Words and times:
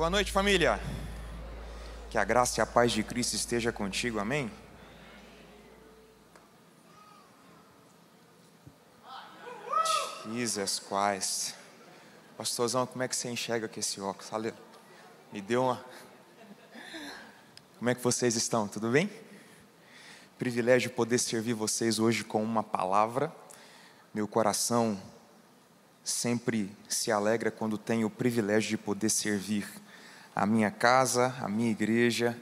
Boa 0.00 0.08
noite, 0.08 0.32
família. 0.32 0.80
Que 2.08 2.16
a 2.16 2.24
graça 2.24 2.58
e 2.58 2.62
a 2.62 2.66
paz 2.66 2.90
de 2.90 3.02
Cristo 3.02 3.36
esteja 3.36 3.70
contigo, 3.70 4.18
amém? 4.18 4.50
Jesus 10.32 10.80
Christ. 10.80 11.54
Pastorzão, 12.34 12.86
como 12.86 13.02
é 13.02 13.08
que 13.08 13.14
você 13.14 13.28
enxerga 13.28 13.68
com 13.68 13.78
esse 13.78 14.00
óculos? 14.00 14.54
Me 15.30 15.42
deu 15.42 15.64
uma. 15.64 15.84
Como 17.76 17.90
é 17.90 17.94
que 17.94 18.02
vocês 18.02 18.34
estão? 18.36 18.66
Tudo 18.66 18.90
bem? 18.90 19.10
Privilégio 20.38 20.90
poder 20.92 21.18
servir 21.18 21.52
vocês 21.52 21.98
hoje 21.98 22.24
com 22.24 22.42
uma 22.42 22.62
palavra. 22.62 23.30
Meu 24.14 24.26
coração 24.26 24.98
sempre 26.02 26.74
se 26.88 27.12
alegra 27.12 27.50
quando 27.50 27.76
tenho 27.76 28.06
o 28.06 28.10
privilégio 28.10 28.70
de 28.70 28.78
poder 28.78 29.10
servir 29.10 29.68
a 30.34 30.46
minha 30.46 30.70
casa, 30.70 31.34
a 31.40 31.48
minha 31.48 31.70
igreja, 31.70 32.36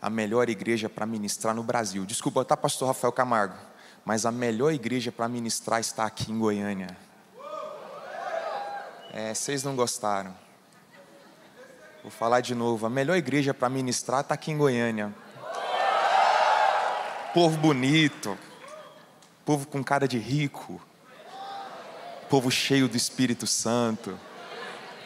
a 0.00 0.08
melhor 0.08 0.48
igreja 0.48 0.88
para 0.88 1.06
ministrar 1.06 1.54
no 1.54 1.62
Brasil. 1.62 2.04
Desculpa, 2.04 2.44
tá, 2.44 2.56
pastor 2.56 2.88
Rafael 2.88 3.12
Camargo, 3.12 3.56
mas 4.04 4.24
a 4.24 4.32
melhor 4.32 4.72
igreja 4.72 5.10
para 5.10 5.28
ministrar 5.28 5.80
está 5.80 6.04
aqui 6.04 6.30
em 6.30 6.38
Goiânia. 6.38 6.96
É, 9.12 9.32
vocês 9.32 9.64
não 9.64 9.74
gostaram. 9.74 10.34
Vou 12.02 12.10
falar 12.10 12.40
de 12.40 12.54
novo. 12.54 12.86
A 12.86 12.90
melhor 12.90 13.16
igreja 13.16 13.52
para 13.52 13.68
ministrar 13.68 14.20
está 14.20 14.34
aqui 14.34 14.52
em 14.52 14.58
Goiânia. 14.58 15.12
Povo 17.34 17.58
bonito, 17.58 18.38
povo 19.44 19.66
com 19.66 19.82
cara 19.82 20.06
de 20.06 20.18
rico, 20.18 20.80
povo 22.30 22.50
cheio 22.50 22.88
do 22.88 22.96
Espírito 22.96 23.46
Santo, 23.46 24.18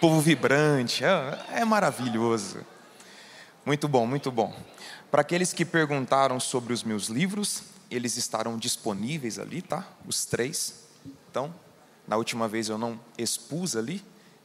povo 0.00 0.18
vibrante, 0.18 1.04
é, 1.04 1.60
é 1.60 1.64
maravilhoso. 1.64 2.64
Muito 3.66 3.86
bom, 3.86 4.06
muito 4.06 4.33
bom. 4.33 4.56
Para 5.11 5.20
aqueles 5.20 5.52
que 5.52 5.62
perguntaram 5.62 6.41
sobre 6.41 6.72
os 6.72 6.83
meus 6.83 7.08
livros, 7.08 7.64
eles 7.91 8.16
estarão 8.16 8.56
disponíveis 8.56 9.38
ali, 9.38 9.60
tá? 9.60 9.86
Os 10.06 10.25
três. 10.25 10.86
Então, 11.30 11.55
na 12.08 12.16
última 12.16 12.48
vez 12.48 12.70
eu 12.70 12.78
não 12.78 12.98
expus 13.19 13.77
ali, 13.77 14.02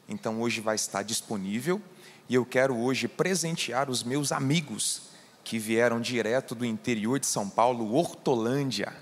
então 0.10 0.42
hoje 0.42 0.60
vai 0.60 0.76
estar 0.76 1.04
disponível. 1.04 1.82
E 2.28 2.36
eu 2.36 2.46
quero 2.46 2.76
hoje 2.76 3.08
presentear 3.08 3.90
os 3.90 4.04
meus 4.04 4.34
amigos 4.34 5.04
que 5.42 5.58
vieram 5.58 6.02
direto 6.02 6.54
do 6.54 6.66
interior 6.66 7.18
de 7.18 7.28
São 7.28 7.50
Paulo, 7.50 7.94
Hortolândia. 7.94 8.94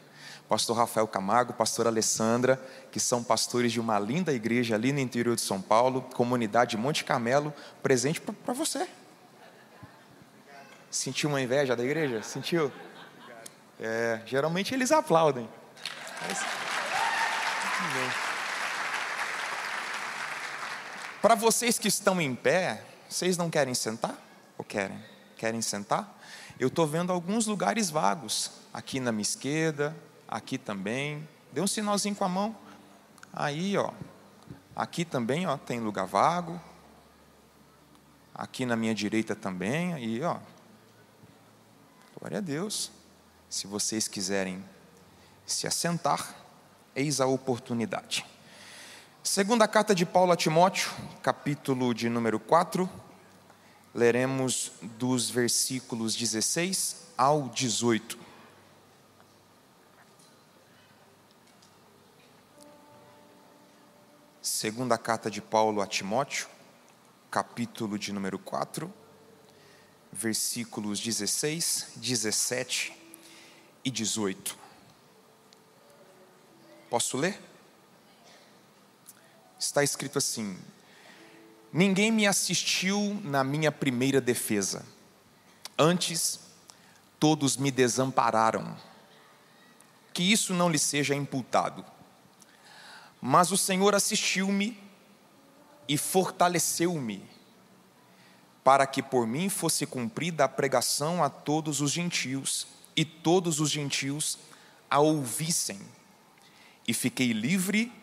Pastor 0.53 0.77
Rafael 0.77 1.07
Camargo, 1.07 1.51
pastor 1.51 1.87
Alessandra, 1.87 2.63
que 2.91 2.99
são 2.99 3.23
pastores 3.23 3.71
de 3.71 3.79
uma 3.79 3.97
linda 3.97 4.31
igreja 4.31 4.75
ali 4.75 4.91
no 4.91 4.99
interior 4.99 5.33
de 5.33 5.41
São 5.41 5.59
Paulo, 5.59 6.03
comunidade 6.13 6.77
Monte 6.77 7.03
Carmelo, 7.03 7.51
presente 7.81 8.21
para 8.21 8.53
você. 8.53 8.87
Sentiu 10.91 11.29
uma 11.29 11.41
inveja 11.41 11.75
da 11.75 11.83
igreja? 11.83 12.21
Sentiu? 12.21 12.71
É, 13.79 14.21
geralmente 14.27 14.75
eles 14.75 14.91
aplaudem. 14.91 15.49
Para 21.19 21.33
vocês 21.33 21.79
que 21.79 21.87
estão 21.87 22.21
em 22.21 22.35
pé, 22.35 22.83
vocês 23.09 23.37
não 23.37 23.49
querem 23.49 23.73
sentar? 23.73 24.15
Ou 24.55 24.63
querem? 24.63 25.03
Querem 25.35 25.63
sentar? 25.63 26.15
Eu 26.59 26.67
estou 26.67 26.85
vendo 26.85 27.11
alguns 27.11 27.47
lugares 27.47 27.89
vagos, 27.89 28.51
aqui 28.71 28.99
na 28.99 29.11
minha 29.11 29.23
esquerda, 29.23 29.95
aqui 30.33 30.57
também. 30.57 31.29
Dê 31.51 31.61
um 31.61 31.67
sinalzinho 31.67 32.15
com 32.15 32.25
a 32.25 32.29
mão. 32.29 32.55
Aí, 33.31 33.77
ó. 33.77 33.91
Aqui 34.75 35.05
também, 35.05 35.45
ó, 35.45 35.55
tem 35.57 35.79
lugar 35.79 36.07
vago. 36.07 36.59
Aqui 38.33 38.65
na 38.65 38.75
minha 38.75 38.95
direita 38.95 39.35
também, 39.35 39.93
aí, 39.93 40.23
ó. 40.23 40.39
Glória 42.19 42.39
a 42.39 42.41
Deus. 42.41 42.91
Se 43.47 43.67
vocês 43.67 44.07
quiserem 44.07 44.65
se 45.45 45.67
assentar, 45.67 46.35
eis 46.95 47.21
a 47.21 47.27
oportunidade. 47.27 48.25
Segunda 49.21 49.67
carta 49.67 49.93
de 49.93 50.03
Paulo 50.03 50.31
a 50.31 50.35
Timóteo, 50.35 50.91
capítulo 51.21 51.93
de 51.93 52.09
número 52.09 52.39
4, 52.39 52.89
leremos 53.93 54.71
dos 54.81 55.29
versículos 55.29 56.15
16 56.15 57.03
ao 57.15 57.49
18. 57.49 58.22
Segunda 64.63 64.97
carta 64.97 65.29
de 65.29 65.41
Paulo 65.41 65.81
a 65.81 65.85
Timóteo, 65.85 66.47
capítulo 67.29 67.99
de 67.99 68.13
número 68.13 68.39
4, 68.39 68.89
versículos 70.09 71.01
16, 71.01 71.89
17 71.97 72.97
e 73.83 73.91
18. 73.91 74.57
Posso 76.89 77.17
ler? 77.17 77.37
está 79.59 79.83
escrito 79.83 80.17
assim: 80.17 80.57
Ninguém 81.73 82.09
me 82.09 82.25
assistiu 82.25 83.19
na 83.21 83.43
minha 83.43 83.69
primeira 83.69 84.21
defesa, 84.21 84.85
antes 85.77 86.39
todos 87.19 87.57
me 87.57 87.69
desampararam. 87.69 88.77
Que 90.13 90.23
isso 90.23 90.53
não 90.53 90.69
lhe 90.69 90.79
seja 90.79 91.13
imputado. 91.13 91.83
Mas 93.25 93.53
o 93.53 93.57
Senhor 93.57 93.95
assistiu-me 93.95 94.77
e 95.87 95.97
fortaleceu-me, 95.97 97.25
para 98.65 98.85
que 98.85 99.01
por 99.01 99.25
mim 99.25 99.47
fosse 99.47 99.85
cumprida 99.85 100.43
a 100.43 100.49
pregação 100.49 101.23
a 101.23 101.29
todos 101.29 101.79
os 101.79 101.89
gentios, 101.89 102.67
e 102.97 103.05
todos 103.05 103.61
os 103.61 103.69
gentios 103.69 104.37
a 104.89 104.99
ouvissem. 104.99 105.79
E 106.85 106.93
fiquei 106.93 107.31
livre 107.31 107.93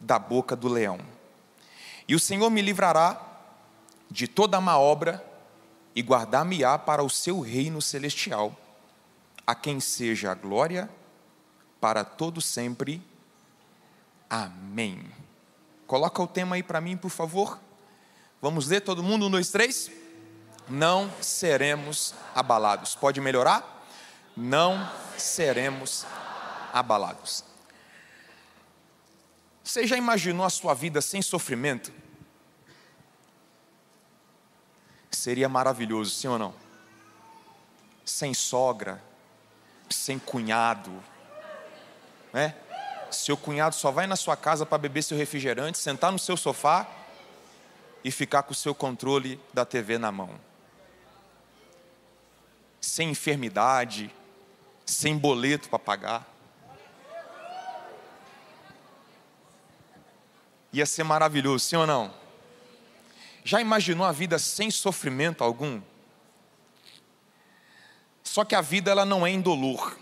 da 0.00 0.18
boca 0.18 0.56
do 0.56 0.66
leão. 0.66 0.98
E 2.08 2.16
o 2.16 2.18
Senhor 2.18 2.50
me 2.50 2.60
livrará 2.60 3.24
de 4.10 4.26
toda 4.26 4.60
má 4.60 4.76
obra 4.76 5.24
e 5.94 6.02
guardar-me-á 6.02 6.76
para 6.76 7.04
o 7.04 7.08
seu 7.08 7.38
reino 7.38 7.80
celestial, 7.80 8.52
a 9.46 9.54
quem 9.54 9.78
seja 9.78 10.32
a 10.32 10.34
glória 10.34 10.90
para 11.80 12.04
todo 12.04 12.40
sempre. 12.40 13.00
Amém. 14.28 15.10
Coloca 15.86 16.22
o 16.22 16.26
tema 16.26 16.56
aí 16.56 16.62
para 16.62 16.80
mim, 16.80 16.96
por 16.96 17.10
favor. 17.10 17.60
Vamos 18.42 18.68
ler 18.68 18.80
todo 18.80 19.02
mundo, 19.02 19.26
um, 19.26 19.30
dois, 19.30 19.50
três. 19.50 19.90
Não 20.68 21.10
seremos 21.22 22.14
abalados. 22.34 22.94
Pode 22.94 23.20
melhorar? 23.20 23.86
Não 24.36 24.90
seremos 25.16 26.04
abalados. 26.72 27.44
Você 29.62 29.86
já 29.86 29.96
imaginou 29.96 30.44
a 30.44 30.50
sua 30.50 30.74
vida 30.74 31.00
sem 31.00 31.22
sofrimento? 31.22 31.92
Seria 35.10 35.48
maravilhoso, 35.48 36.10
sim 36.10 36.28
ou 36.28 36.38
não? 36.38 36.54
Sem 38.04 38.32
sogra, 38.34 39.02
sem 39.88 40.18
cunhado, 40.18 40.92
né? 42.32 42.54
Seu 43.16 43.36
cunhado 43.36 43.74
só 43.74 43.90
vai 43.90 44.06
na 44.06 44.14
sua 44.14 44.36
casa 44.36 44.66
para 44.66 44.78
beber 44.78 45.02
seu 45.02 45.16
refrigerante, 45.16 45.78
sentar 45.78 46.12
no 46.12 46.18
seu 46.18 46.36
sofá 46.36 46.86
e 48.04 48.10
ficar 48.10 48.42
com 48.42 48.52
o 48.52 48.54
seu 48.54 48.74
controle 48.74 49.40
da 49.52 49.64
TV 49.64 49.98
na 49.98 50.12
mão. 50.12 50.30
Sem 52.80 53.10
enfermidade, 53.10 54.10
sem 54.84 55.16
boleto 55.16 55.68
para 55.68 55.78
pagar. 55.78 56.36
Ia 60.72 60.86
ser 60.86 61.02
maravilhoso, 61.02 61.64
sim 61.64 61.76
ou 61.76 61.86
não? 61.86 62.14
Já 63.42 63.60
imaginou 63.60 64.04
a 64.04 64.12
vida 64.12 64.38
sem 64.38 64.70
sofrimento 64.70 65.42
algum? 65.42 65.80
Só 68.22 68.44
que 68.44 68.54
a 68.54 68.60
vida 68.60 68.90
ela 68.90 69.04
não 69.04 69.26
é 69.26 69.30
indolor. 69.30 69.96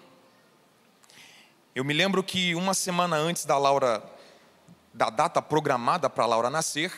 Eu 1.74 1.82
me 1.82 1.92
lembro 1.92 2.22
que 2.22 2.54
uma 2.54 2.72
semana 2.72 3.16
antes 3.16 3.44
da 3.44 3.58
Laura, 3.58 4.00
da 4.92 5.10
data 5.10 5.42
programada 5.42 6.08
para 6.08 6.22
a 6.22 6.26
Laura 6.28 6.48
nascer, 6.48 6.92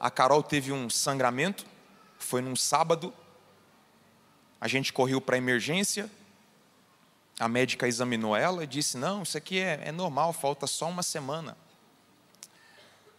a 0.00 0.10
Carol 0.10 0.42
teve 0.42 0.72
um 0.72 0.90
sangramento, 0.90 1.64
foi 2.18 2.40
num 2.40 2.56
sábado, 2.56 3.14
a 4.60 4.66
gente 4.66 4.92
correu 4.92 5.20
para 5.20 5.36
a 5.36 5.38
emergência, 5.38 6.10
a 7.38 7.46
médica 7.46 7.86
examinou 7.86 8.34
ela 8.34 8.64
e 8.64 8.66
disse: 8.66 8.98
Não, 8.98 9.22
isso 9.22 9.38
aqui 9.38 9.60
é, 9.60 9.80
é 9.84 9.92
normal, 9.92 10.32
falta 10.32 10.66
só 10.66 10.88
uma 10.88 11.04
semana. 11.04 11.56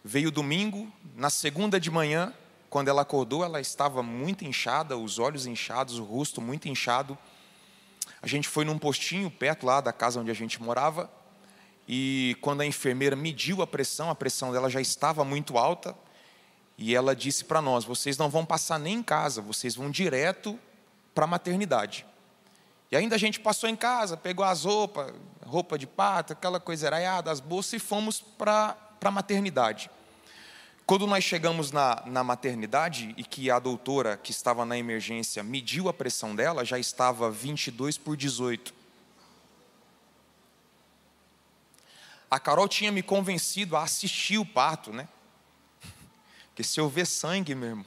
Veio 0.04 0.30
domingo, 0.30 0.92
na 1.16 1.30
segunda 1.30 1.80
de 1.80 1.90
manhã, 1.90 2.34
quando 2.68 2.88
ela 2.88 3.00
acordou, 3.00 3.42
ela 3.42 3.62
estava 3.62 4.02
muito 4.02 4.44
inchada, 4.44 4.94
os 4.94 5.18
olhos 5.18 5.46
inchados, 5.46 5.98
o 5.98 6.04
rosto 6.04 6.42
muito 6.42 6.68
inchado. 6.68 7.16
A 8.20 8.26
gente 8.26 8.48
foi 8.48 8.64
num 8.64 8.78
postinho 8.78 9.30
perto 9.30 9.64
lá 9.64 9.80
da 9.80 9.92
casa 9.92 10.20
onde 10.20 10.30
a 10.30 10.34
gente 10.34 10.60
morava, 10.62 11.10
e 11.86 12.36
quando 12.40 12.60
a 12.60 12.66
enfermeira 12.66 13.16
mediu 13.16 13.62
a 13.62 13.66
pressão, 13.66 14.10
a 14.10 14.14
pressão 14.14 14.52
dela 14.52 14.68
já 14.68 14.80
estava 14.80 15.24
muito 15.24 15.56
alta, 15.56 15.96
E 16.78 16.94
ela 16.94 17.14
disse 17.14 17.44
para 17.44 17.60
nós: 17.60 17.84
vocês 17.84 18.16
não 18.16 18.30
vão 18.30 18.46
passar 18.46 18.78
nem 18.78 18.98
em 18.98 19.02
casa, 19.02 19.42
vocês 19.42 19.74
vão 19.74 19.90
direto 19.90 20.56
para 21.12 21.24
a 21.24 21.26
maternidade. 21.26 22.06
E 22.90 22.96
ainda 22.96 23.16
a 23.16 23.18
gente 23.18 23.40
passou 23.40 23.68
em 23.68 23.76
casa, 23.76 24.16
pegou 24.16 24.44
as 24.44 24.64
roupas, 24.64 25.12
roupa 25.44 25.76
de 25.76 25.86
pata, 25.86 26.32
aquela 26.32 26.60
coisa 26.60 26.86
eraiada, 26.86 27.30
as 27.30 27.40
bolsas 27.40 27.74
e 27.74 27.78
fomos 27.80 28.20
para 28.20 28.76
a 29.04 29.10
maternidade. 29.10 29.90
Quando 30.88 31.06
nós 31.06 31.22
chegamos 31.22 31.70
na, 31.70 32.02
na 32.06 32.24
maternidade 32.24 33.12
e 33.18 33.22
que 33.22 33.50
a 33.50 33.58
doutora 33.58 34.16
que 34.16 34.30
estava 34.30 34.64
na 34.64 34.78
emergência 34.78 35.42
mediu 35.42 35.86
a 35.86 35.92
pressão 35.92 36.34
dela, 36.34 36.64
já 36.64 36.78
estava 36.78 37.30
22 37.30 37.98
por 37.98 38.16
18. 38.16 38.72
A 42.30 42.40
Carol 42.40 42.66
tinha 42.66 42.90
me 42.90 43.02
convencido 43.02 43.76
a 43.76 43.82
assistir 43.82 44.38
o 44.38 44.46
parto, 44.46 44.90
né? 44.90 45.06
Porque 46.48 46.64
se 46.64 46.80
eu 46.80 46.88
ver 46.88 47.06
sangue 47.06 47.54
mesmo, 47.54 47.84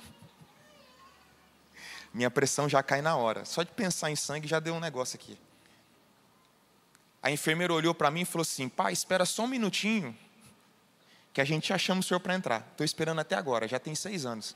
minha 2.14 2.30
pressão 2.30 2.70
já 2.70 2.84
cai 2.84 3.02
na 3.02 3.16
hora. 3.16 3.46
Só 3.46 3.64
de 3.64 3.72
pensar 3.72 4.12
em 4.12 4.16
sangue 4.16 4.48
já 4.48 4.60
deu 4.60 4.76
um 4.76 4.80
negócio 4.80 5.18
aqui. 5.18 5.40
A 7.20 7.32
enfermeira 7.32 7.74
olhou 7.74 7.96
para 7.96 8.12
mim 8.12 8.22
e 8.22 8.26
falou 8.26 8.44
assim: 8.44 8.70
pai, 8.70 8.94
espera 8.94 9.26
só 9.26 9.46
um 9.46 9.48
minutinho 9.48 10.16
que 11.34 11.40
a 11.40 11.46
gente 11.46 11.70
já 11.70 11.78
chama 11.78 12.02
o 12.02 12.04
senhor 12.04 12.20
para 12.20 12.36
entrar. 12.36 12.68
Estou 12.72 12.84
esperando 12.84 13.20
até 13.20 13.36
agora, 13.36 13.68
já 13.68 13.80
tem 13.80 13.96
seis 13.96 14.26
anos. 14.26 14.56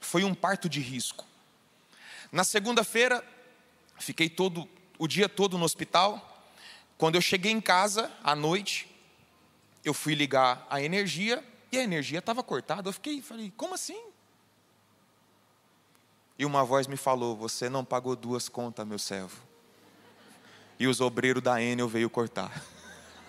Foi 0.00 0.24
um 0.24 0.34
parto 0.34 0.68
de 0.68 0.80
risco. 0.80 1.24
Na 2.30 2.44
segunda-feira, 2.44 3.24
fiquei 3.98 4.28
todo 4.28 4.68
o 4.98 5.08
dia 5.08 5.28
todo 5.28 5.58
no 5.58 5.64
hospital. 5.64 6.46
Quando 6.96 7.16
eu 7.16 7.20
cheguei 7.20 7.50
em 7.50 7.60
casa 7.60 8.10
à 8.22 8.34
noite, 8.34 8.88
eu 9.84 9.92
fui 9.92 10.14
ligar 10.14 10.66
a 10.70 10.80
energia 10.80 11.42
e 11.72 11.78
a 11.78 11.82
energia 11.82 12.20
estava 12.20 12.42
cortada. 12.42 12.88
Eu 12.88 12.92
fiquei, 12.92 13.20
falei, 13.20 13.52
como 13.56 13.74
assim? 13.74 14.00
E 16.38 16.44
uma 16.44 16.64
voz 16.64 16.86
me 16.86 16.96
falou: 16.96 17.36
Você 17.36 17.68
não 17.68 17.84
pagou 17.84 18.14
duas 18.14 18.48
contas, 18.48 18.86
meu 18.86 18.98
servo 18.98 19.51
e 20.82 20.86
os 20.88 21.00
obreiros 21.00 21.40
da 21.40 21.62
Enel 21.62 21.86
veio 21.86 22.10
cortar. 22.10 22.60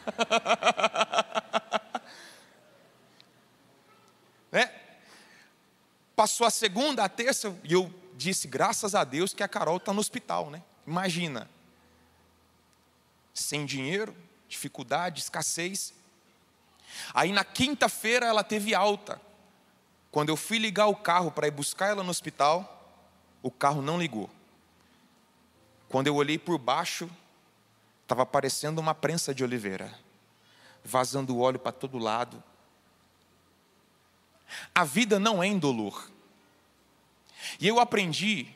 né? 4.52 4.74
Passou 6.16 6.48
a 6.48 6.50
segunda, 6.50 7.04
a 7.04 7.10
terça, 7.10 7.56
e 7.64 7.74
eu 7.74 7.94
disse, 8.16 8.48
graças 8.48 8.96
a 8.96 9.04
Deus, 9.04 9.36
que 9.36 9.44
a 9.44 9.48
Carol 9.48 9.78
está 9.78 9.94
no 9.94 10.00
hospital, 10.00 10.50
né? 10.50 10.64
Imagina. 10.88 11.48
Sem 13.36 13.68
dinheiro, 13.68 14.16
dificuldade, 14.50 15.22
escassez. 15.22 15.94
Aí 17.14 17.32
na 17.32 17.44
quinta-feira 17.44 18.26
ela 18.26 18.44
teve 18.44 18.74
alta. 18.74 19.22
Quando 20.10 20.30
eu 20.30 20.36
fui 20.36 20.58
ligar 20.58 20.88
o 20.88 20.96
carro 20.96 21.30
para 21.30 21.46
ir 21.46 21.52
buscar 21.52 21.90
ela 21.90 22.04
no 22.04 22.10
hospital, 22.10 22.98
o 23.44 23.52
carro 23.52 23.84
não 23.84 24.00
ligou. 24.00 24.28
Quando 25.88 26.08
eu 26.08 26.16
olhei 26.16 26.40
por 26.40 26.58
baixo, 26.58 27.08
Estava 28.04 28.26
parecendo 28.26 28.80
uma 28.80 28.94
prensa 28.94 29.34
de 29.34 29.44
oliveira, 29.44 29.98
vazando 30.84 31.40
óleo 31.40 31.60
para 31.60 31.72
todo 31.72 31.98
lado. 31.98 32.44
A 34.76 34.84
vida 34.84 35.20
não 35.20 35.42
é 35.42 35.48
indolor. 35.48 36.10
E 37.60 37.68
eu 37.68 37.80
aprendi 37.80 38.48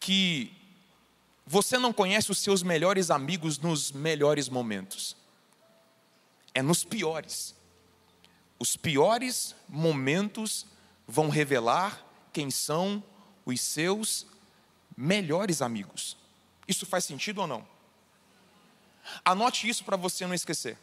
que 0.00 0.52
você 1.46 1.78
não 1.78 1.92
conhece 1.92 2.30
os 2.30 2.38
seus 2.38 2.62
melhores 2.62 3.10
amigos 3.10 3.58
nos 3.58 3.92
melhores 3.92 4.48
momentos. 4.48 5.16
É 6.54 6.62
nos 6.62 6.84
piores. 6.84 7.54
Os 8.58 8.76
piores 8.76 9.54
momentos 9.68 10.66
vão 11.06 11.28
revelar 11.28 12.04
quem 12.32 12.50
são 12.50 13.02
os 13.44 13.60
seus 13.60 14.26
melhores 14.96 15.60
amigos. 15.60 16.16
Isso 16.66 16.86
faz 16.86 17.04
sentido 17.04 17.42
ou 17.42 17.46
não? 17.46 17.73
Anote 19.24 19.68
isso 19.68 19.84
para 19.84 19.96
você 19.96 20.26
não 20.26 20.34
esquecer. 20.34 20.78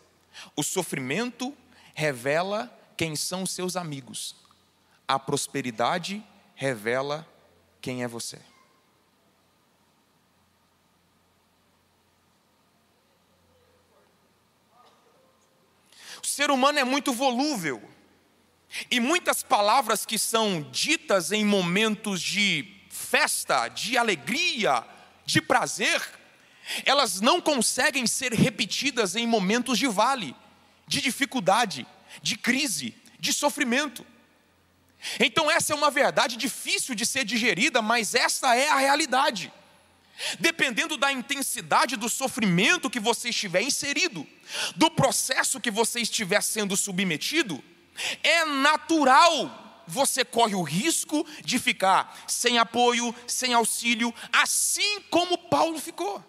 O 0.56 0.64
sofrimento 0.64 1.56
revela 1.94 2.72
quem 2.96 3.16
são 3.16 3.44
os 3.44 3.52
seus 3.52 3.76
amigos. 3.76 4.36
A 5.08 5.20
prosperidade 5.20 6.24
revela 6.56 7.28
quem 7.82 8.04
é 8.04 8.08
você. 8.08 8.40
O 16.24 16.28
ser 16.28 16.52
humano 16.52 16.80
é 16.80 16.84
muito 16.84 17.12
volúvel. 17.12 17.82
E 18.90 19.00
muitas 19.00 19.44
palavras 19.44 20.06
que 20.06 20.18
são 20.18 20.62
ditas 20.72 21.32
em 21.32 21.44
momentos 21.44 22.22
de 22.22 22.80
festa, 22.90 23.68
de 23.68 23.98
alegria, 23.98 24.86
de 25.26 25.42
prazer, 25.42 26.02
elas 26.86 27.22
não 27.22 27.42
conseguem 27.42 28.06
ser 28.08 28.34
repetidas 28.34 29.16
em 29.16 29.28
momentos 29.28 29.78
de 29.78 29.88
vale, 29.88 30.36
de 30.88 31.02
dificuldade, 31.02 31.86
de 32.22 32.38
crise, 32.38 32.96
de 33.20 33.34
sofrimento. 33.34 34.06
Então, 35.20 35.50
essa 35.50 35.74
é 35.74 35.76
uma 35.76 35.90
verdade 35.90 36.38
difícil 36.38 36.94
de 36.94 37.06
ser 37.06 37.26
digerida, 37.26 37.82
mas 37.82 38.14
essa 38.14 38.56
é 38.56 38.70
a 38.70 38.78
realidade. 38.78 39.52
Dependendo 40.40 40.98
da 40.98 41.12
intensidade 41.12 41.96
do 41.96 42.08
sofrimento 42.08 42.90
que 42.90 43.00
você 43.00 43.30
estiver 43.30 43.62
inserido, 43.62 44.28
do 44.76 44.92
processo 44.92 45.60
que 45.60 45.72
você 45.72 46.02
estiver 46.02 46.42
sendo 46.44 46.78
submetido, 46.78 47.64
é 48.24 48.46
natural 48.46 49.60
você 49.88 50.24
corre 50.24 50.56
o 50.56 50.64
risco 50.64 51.26
de 51.44 51.60
ficar 51.60 52.24
sem 52.28 52.58
apoio, 52.58 53.14
sem 53.28 53.54
auxílio, 53.54 54.14
assim 54.32 55.02
como 55.10 55.38
Paulo 55.38 55.80
ficou. 55.80 56.24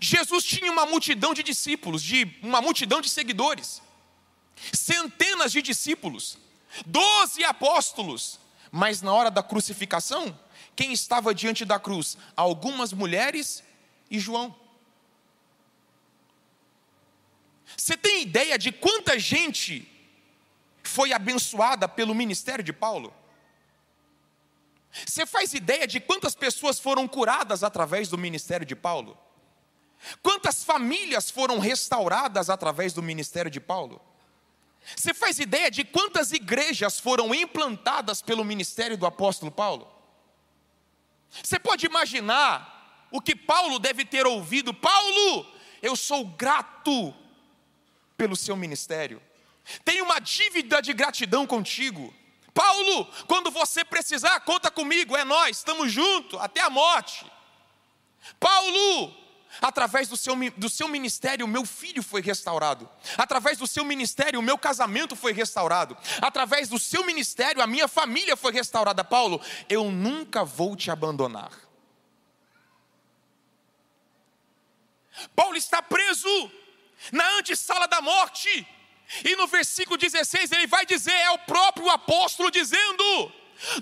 Jesus 0.00 0.44
tinha 0.44 0.70
uma 0.70 0.86
multidão 0.86 1.32
de 1.32 1.42
discípulos, 1.42 2.02
de 2.02 2.36
uma 2.42 2.60
multidão 2.60 3.00
de 3.00 3.08
seguidores, 3.08 3.82
centenas 4.72 5.52
de 5.52 5.62
discípulos, 5.62 6.38
doze 6.84 7.44
apóstolos, 7.44 8.38
mas 8.70 9.00
na 9.00 9.12
hora 9.12 9.30
da 9.30 9.42
crucificação, 9.42 10.38
quem 10.74 10.92
estava 10.92 11.34
diante 11.34 11.64
da 11.64 11.78
cruz? 11.78 12.18
Algumas 12.36 12.92
mulheres 12.92 13.62
e 14.10 14.18
João. 14.18 14.54
Você 17.76 17.96
tem 17.96 18.22
ideia 18.22 18.58
de 18.58 18.70
quanta 18.70 19.18
gente 19.18 19.90
foi 20.82 21.12
abençoada 21.12 21.88
pelo 21.88 22.14
ministério 22.14 22.62
de 22.62 22.72
Paulo? 22.72 23.12
Você 25.06 25.26
faz 25.26 25.52
ideia 25.52 25.86
de 25.86 26.00
quantas 26.00 26.34
pessoas 26.34 26.78
foram 26.78 27.06
curadas 27.06 27.62
através 27.62 28.08
do 28.08 28.16
ministério 28.16 28.64
de 28.64 28.74
Paulo? 28.74 29.18
Quantas 30.22 30.62
famílias 30.62 31.30
foram 31.30 31.58
restauradas 31.58 32.50
através 32.50 32.92
do 32.92 33.02
ministério 33.02 33.50
de 33.50 33.60
Paulo? 33.60 34.00
Você 34.94 35.12
faz 35.12 35.38
ideia 35.38 35.70
de 35.70 35.84
quantas 35.84 36.30
igrejas 36.32 37.00
foram 37.00 37.34
implantadas 37.34 38.22
pelo 38.22 38.44
ministério 38.44 38.96
do 38.96 39.06
apóstolo 39.06 39.50
Paulo? 39.50 39.90
Você 41.42 41.58
pode 41.58 41.86
imaginar 41.86 43.06
o 43.10 43.20
que 43.20 43.34
Paulo 43.34 43.78
deve 43.78 44.04
ter 44.04 44.26
ouvido? 44.26 44.72
Paulo, 44.72 45.46
eu 45.82 45.96
sou 45.96 46.24
grato 46.24 47.14
pelo 48.16 48.36
seu 48.36 48.56
ministério. 48.56 49.20
Tenho 49.84 50.04
uma 50.04 50.20
dívida 50.20 50.80
de 50.80 50.92
gratidão 50.92 51.46
contigo. 51.46 52.14
Paulo, 52.54 53.06
quando 53.26 53.50
você 53.50 53.84
precisar, 53.84 54.40
conta 54.40 54.70
comigo, 54.70 55.16
é 55.16 55.24
nós, 55.24 55.58
estamos 55.58 55.92
juntos 55.92 56.40
até 56.40 56.60
a 56.62 56.70
morte. 56.70 57.26
Paulo, 58.40 59.14
Através 59.60 60.08
do 60.08 60.16
seu, 60.16 60.34
do 60.56 60.68
seu 60.68 60.88
ministério, 60.88 61.46
o 61.46 61.48
meu 61.48 61.64
filho 61.64 62.02
foi 62.02 62.20
restaurado. 62.20 62.88
Através 63.16 63.58
do 63.58 63.66
seu 63.66 63.84
ministério, 63.84 64.40
o 64.40 64.42
meu 64.42 64.58
casamento 64.58 65.16
foi 65.16 65.32
restaurado. 65.32 65.96
Através 66.20 66.68
do 66.68 66.78
seu 66.78 67.04
ministério, 67.04 67.62
a 67.62 67.66
minha 67.66 67.88
família 67.88 68.36
foi 68.36 68.52
restaurada. 68.52 69.04
Paulo, 69.04 69.40
eu 69.68 69.90
nunca 69.90 70.44
vou 70.44 70.76
te 70.76 70.90
abandonar. 70.90 71.50
Paulo 75.34 75.56
está 75.56 75.80
preso 75.80 76.50
na 77.10 77.38
antessala 77.38 77.86
da 77.86 78.00
morte. 78.00 78.66
E 79.24 79.36
no 79.36 79.46
versículo 79.46 79.96
16 79.96 80.52
ele 80.52 80.66
vai 80.66 80.84
dizer: 80.84 81.12
é 81.12 81.30
o 81.30 81.38
próprio 81.38 81.88
apóstolo 81.90 82.50
dizendo: 82.50 83.32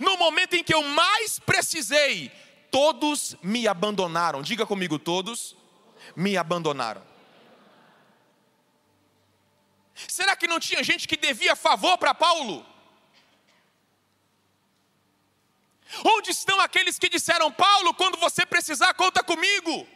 no 0.00 0.16
momento 0.19 0.54
em 0.54 0.62
que 0.62 0.75
eu 0.75 0.83
mais 0.83 1.38
precisei, 1.38 2.31
todos 2.71 3.37
me 3.43 3.66
abandonaram. 3.66 4.43
Diga 4.43 4.66
comigo, 4.66 4.99
todos 4.99 5.57
me 6.15 6.37
abandonaram. 6.37 7.03
Será 10.09 10.37
que 10.37 10.47
não 10.47 10.59
tinha 10.59 10.83
gente 10.83 11.07
que 11.07 11.17
devia 11.17 11.55
favor 11.55 11.97
para 11.99 12.15
Paulo? 12.15 12.67
Onde 16.05 16.31
estão 16.31 16.61
aqueles 16.61 16.99
que 16.99 17.09
disseram, 17.09 17.53
Paulo, 17.53 17.95
quando 17.95 18.19
você 18.19 18.45
precisar, 18.45 18.95
conta 18.95 19.23
comigo? 19.23 19.87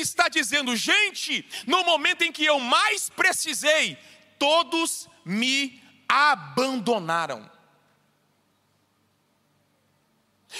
está 0.00 0.28
dizendo, 0.28 0.74
gente, 0.74 1.46
no 1.66 1.84
momento 1.84 2.22
em 2.22 2.32
que 2.32 2.44
eu 2.44 2.58
mais 2.58 3.08
precisei, 3.08 3.96
todos 4.38 5.08
me 5.24 5.82
abandonaram. 6.08 7.50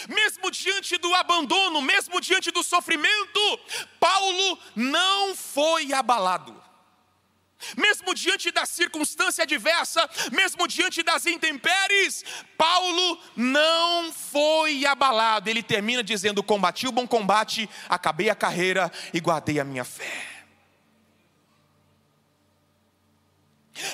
Mesmo 0.09 0.51
diante 0.51 0.97
do 0.97 1.15
abandono, 1.15 1.81
mesmo 1.81 2.21
diante 2.21 2.51
do 2.51 2.63
sofrimento, 2.63 3.61
Paulo 3.99 4.59
não 4.75 5.35
foi 5.35 5.93
abalado. 5.93 6.63
Mesmo 7.77 8.15
diante 8.15 8.51
da 8.51 8.67
circunstância 8.67 9.45
adversa, 9.45 10.09
mesmo 10.33 10.69
diante 10.69 11.03
das 11.03 11.25
intempéries, 11.27 12.25
Paulo 12.59 13.19
não 13.35 14.13
foi 14.13 14.85
abalado. 14.85 15.49
Ele 15.49 15.63
termina 15.63 16.03
dizendo: 16.03 16.43
Combati 16.43 16.87
o 16.87 16.93
bom 16.93 17.07
combate, 17.07 17.69
acabei 17.89 18.29
a 18.29 18.35
carreira 18.35 18.93
e 19.13 19.21
guardei 19.21 19.59
a 19.61 19.65
minha 19.65 19.85
fé. 19.85 20.35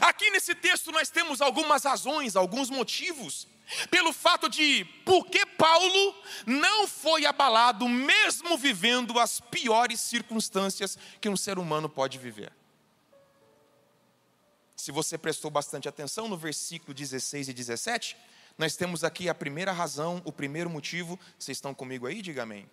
Aqui 0.01 0.31
nesse 0.31 0.55
texto 0.55 0.93
nós 0.93 1.09
temos 1.09 1.41
algumas 1.41 1.85
razões, 1.85 2.37
alguns 2.37 2.69
motivos, 2.69 3.47
pelo 3.91 4.13
fato 4.13 4.49
de 4.49 4.85
por 5.05 5.27
que 5.27 5.45
Paulo 5.47 6.15
não 6.47 6.87
foi 6.87 7.27
abalado, 7.27 7.89
mesmo 7.89 8.57
vivendo 8.57 9.19
as 9.19 9.41
piores 9.41 10.01
circunstâncias 10.01 10.99
que 11.21 11.29
um 11.29 11.37
ser 11.37 11.59
humano 11.59 11.89
pode 11.89 12.19
viver. 12.19 12.53
Se 14.77 14.91
você 14.91 15.19
prestou 15.19 15.51
bastante 15.51 15.89
atenção 15.89 16.27
no 16.27 16.37
versículo 16.37 16.95
16 16.95 17.49
e 17.49 17.53
17, 17.53 18.17
nós 18.57 18.77
temos 18.77 19.05
aqui 19.05 19.29
a 19.29 19.35
primeira 19.35 19.73
razão, 19.73 20.23
o 20.25 20.33
primeiro 20.33 20.71
motivo. 20.71 21.19
Vocês 21.39 21.59
estão 21.59 21.75
comigo 21.75 22.07
aí? 22.07 22.23
Diga 22.23 22.45
amém. 22.45 22.69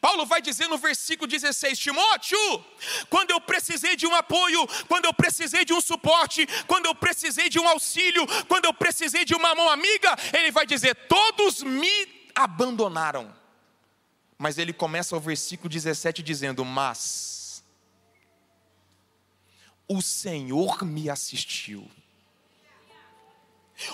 Paulo 0.00 0.26
vai 0.26 0.40
dizer 0.40 0.68
no 0.68 0.78
versículo 0.78 1.26
16: 1.28 1.78
Timóteo, 1.78 2.64
quando 3.08 3.30
eu 3.30 3.40
precisei 3.40 3.96
de 3.96 4.06
um 4.06 4.14
apoio, 4.14 4.66
quando 4.88 5.06
eu 5.06 5.14
precisei 5.14 5.64
de 5.64 5.72
um 5.72 5.80
suporte, 5.80 6.46
quando 6.66 6.86
eu 6.86 6.94
precisei 6.94 7.48
de 7.48 7.58
um 7.58 7.68
auxílio, 7.68 8.26
quando 8.48 8.64
eu 8.64 8.74
precisei 8.74 9.24
de 9.24 9.34
uma 9.34 9.54
mão 9.54 9.68
amiga, 9.70 10.16
ele 10.32 10.50
vai 10.50 10.66
dizer: 10.66 10.94
todos 11.08 11.62
me 11.62 12.30
abandonaram. 12.34 13.34
Mas 14.38 14.58
ele 14.58 14.72
começa 14.72 15.16
o 15.16 15.20
versículo 15.20 15.68
17 15.68 16.22
dizendo: 16.22 16.64
Mas 16.64 17.62
o 19.88 20.00
Senhor 20.00 20.84
me 20.84 21.08
assistiu. 21.10 21.88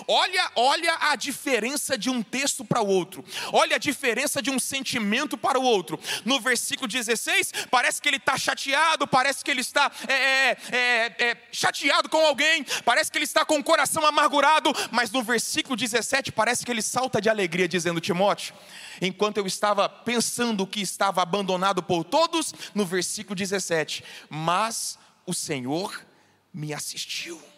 Olha, 0.07 0.51
olha 0.55 0.97
a 1.01 1.15
diferença 1.15 1.97
de 1.97 2.09
um 2.09 2.21
texto 2.21 2.63
para 2.65 2.81
o 2.81 2.87
outro. 2.87 3.23
Olha 3.51 3.75
a 3.75 3.79
diferença 3.79 4.41
de 4.41 4.49
um 4.49 4.59
sentimento 4.59 5.37
para 5.37 5.59
o 5.59 5.63
outro. 5.63 5.99
No 6.25 6.39
versículo 6.39 6.87
16, 6.87 7.51
parece 7.69 8.01
que 8.01 8.07
ele 8.07 8.17
está 8.17 8.37
chateado, 8.37 9.07
parece 9.07 9.43
que 9.43 9.51
ele 9.51 9.61
está 9.61 9.91
é, 10.07 10.13
é, 10.13 10.57
é, 10.71 11.15
é, 11.19 11.37
chateado 11.51 12.09
com 12.09 12.25
alguém, 12.25 12.65
parece 12.83 13.11
que 13.11 13.17
ele 13.17 13.25
está 13.25 13.45
com 13.45 13.57
o 13.57 13.63
coração 13.63 14.05
amargurado, 14.05 14.71
mas 14.91 15.11
no 15.11 15.23
versículo 15.23 15.75
17 15.75 16.31
parece 16.31 16.65
que 16.65 16.71
ele 16.71 16.81
salta 16.81 17.21
de 17.21 17.29
alegria, 17.29 17.67
dizendo: 17.67 17.99
Timóteo, 17.99 18.53
enquanto 19.01 19.37
eu 19.37 19.47
estava 19.47 19.87
pensando 19.87 20.67
que 20.67 20.81
estava 20.81 21.21
abandonado 21.21 21.81
por 21.81 22.03
todos, 22.03 22.53
no 22.73 22.85
versículo 22.85 23.35
17, 23.35 24.03
mas 24.29 24.97
o 25.25 25.33
Senhor 25.33 26.05
me 26.53 26.73
assistiu. 26.73 27.48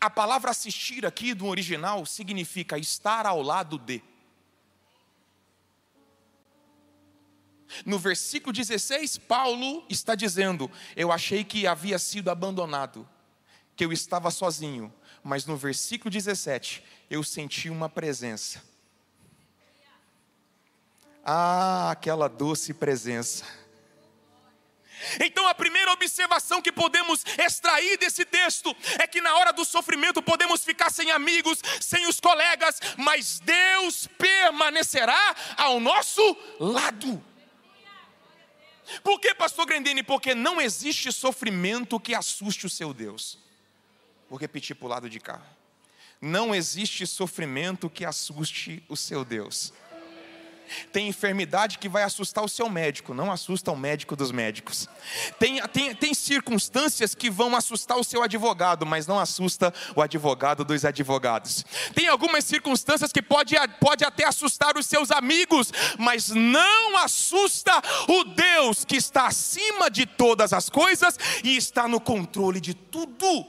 A 0.00 0.08
palavra 0.08 0.50
assistir 0.50 1.04
aqui 1.04 1.34
do 1.34 1.46
original 1.46 2.04
significa 2.06 2.78
estar 2.78 3.26
ao 3.26 3.42
lado 3.42 3.78
de. 3.78 4.02
No 7.86 7.98
versículo 7.98 8.52
16, 8.52 9.18
Paulo 9.18 9.84
está 9.88 10.14
dizendo: 10.14 10.70
Eu 10.94 11.10
achei 11.10 11.42
que 11.42 11.66
havia 11.66 11.98
sido 11.98 12.30
abandonado, 12.30 13.08
que 13.74 13.84
eu 13.84 13.92
estava 13.92 14.30
sozinho, 14.30 14.92
mas 15.22 15.46
no 15.46 15.56
versículo 15.56 16.10
17, 16.10 16.84
eu 17.10 17.24
senti 17.24 17.70
uma 17.70 17.88
presença. 17.88 18.62
Ah, 21.24 21.90
aquela 21.92 22.28
doce 22.28 22.74
presença 22.74 23.61
então, 25.20 25.46
a 25.46 25.54
primeira 25.54 25.92
observação 25.92 26.62
que 26.62 26.72
podemos 26.72 27.24
extrair 27.38 27.98
desse 27.98 28.24
texto 28.24 28.74
é 28.98 29.06
que 29.06 29.20
na 29.20 29.36
hora 29.36 29.52
do 29.52 29.64
sofrimento 29.64 30.22
podemos 30.22 30.64
ficar 30.64 30.90
sem 30.90 31.10
amigos, 31.10 31.60
sem 31.80 32.06
os 32.06 32.20
colegas, 32.20 32.80
mas 32.96 33.40
Deus 33.40 34.08
permanecerá 34.18 35.36
ao 35.56 35.80
nosso 35.80 36.36
lado. 36.58 37.22
Por 39.02 39.20
que, 39.20 39.34
pastor 39.34 39.66
Grandini? 39.66 40.02
Porque 40.02 40.34
não 40.34 40.60
existe 40.60 41.10
sofrimento 41.12 41.98
que 41.98 42.14
assuste 42.14 42.66
o 42.66 42.70
seu 42.70 42.92
Deus. 42.92 43.38
Vou 44.28 44.38
repetir 44.38 44.76
para 44.76 44.86
o 44.86 44.88
lado 44.88 45.10
de 45.10 45.20
cá. 45.20 45.40
Não 46.20 46.54
existe 46.54 47.06
sofrimento 47.06 47.90
que 47.90 48.04
assuste 48.04 48.82
o 48.88 48.96
seu 48.96 49.24
Deus. 49.24 49.72
Tem 50.92 51.08
enfermidade 51.08 51.78
que 51.78 51.88
vai 51.88 52.02
assustar 52.02 52.44
o 52.44 52.48
seu 52.48 52.68
médico, 52.68 53.14
não 53.14 53.30
assusta 53.30 53.70
o 53.70 53.76
médico 53.76 54.14
dos 54.16 54.30
médicos. 54.30 54.88
Tem, 55.38 55.60
tem, 55.68 55.94
tem 55.94 56.14
circunstâncias 56.14 57.14
que 57.14 57.30
vão 57.30 57.56
assustar 57.56 57.98
o 57.98 58.04
seu 58.04 58.22
advogado, 58.22 58.84
mas 58.86 59.06
não 59.06 59.18
assusta 59.18 59.72
o 59.94 60.02
advogado 60.02 60.64
dos 60.64 60.84
advogados. 60.84 61.64
Tem 61.94 62.08
algumas 62.08 62.44
circunstâncias 62.44 63.12
que 63.12 63.22
pode, 63.22 63.54
pode 63.80 64.04
até 64.04 64.24
assustar 64.24 64.76
os 64.76 64.86
seus 64.86 65.10
amigos, 65.10 65.72
mas 65.98 66.30
não 66.30 66.96
assusta 66.98 67.72
o 68.08 68.24
Deus 68.24 68.84
que 68.84 68.96
está 68.96 69.26
acima 69.26 69.90
de 69.90 70.06
todas 70.06 70.52
as 70.52 70.68
coisas 70.68 71.18
e 71.42 71.56
está 71.56 71.88
no 71.88 72.00
controle 72.00 72.60
de 72.60 72.74
tudo. 72.74 73.46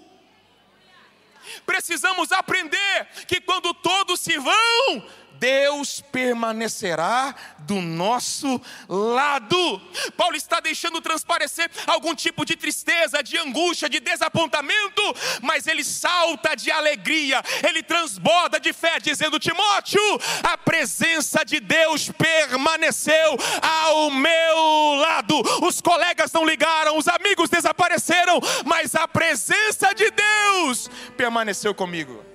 Precisamos 1.66 2.32
aprender 2.32 3.08
que 3.28 3.42
quando 3.42 3.74
todos 3.74 4.20
se 4.20 4.38
vão, 4.38 5.06
Deus 5.44 6.00
permanecerá 6.00 7.36
do 7.60 7.82
nosso 7.82 8.62
lado. 8.88 9.82
Paulo 10.16 10.38
está 10.38 10.62
deixando 10.62 11.02
transparecer 11.02 11.70
algum 11.86 12.16
tipo 12.16 12.46
de 12.46 12.56
tristeza, 12.56 13.22
de 13.22 13.38
angústia, 13.38 13.90
de 13.90 14.00
desapontamento, 14.00 15.02
mas 15.42 15.68
ele 15.68 15.84
salta 15.84 16.56
de 16.56 16.72
alegria, 16.72 17.44
ele 17.68 17.84
transborda 17.84 18.58
de 18.58 18.72
fé, 18.72 19.02
dizendo: 19.02 19.38
Timóteo, 19.38 20.00
a 20.44 20.58
presença 20.58 21.44
de 21.44 21.60
Deus 21.60 22.10
permaneceu 22.18 23.38
ao 23.62 24.10
meu 24.12 24.96
lado. 24.96 25.42
Os 25.68 25.82
colegas 25.82 26.32
não 26.32 26.46
ligaram, 26.46 26.98
os 26.98 27.10
amigos 27.10 27.50
desapareceram, 27.50 28.40
mas 28.66 28.96
a 28.96 29.10
presença 29.10 29.94
de 29.94 30.10
Deus 30.10 30.90
permaneceu 31.18 31.76
comigo. 31.76 32.33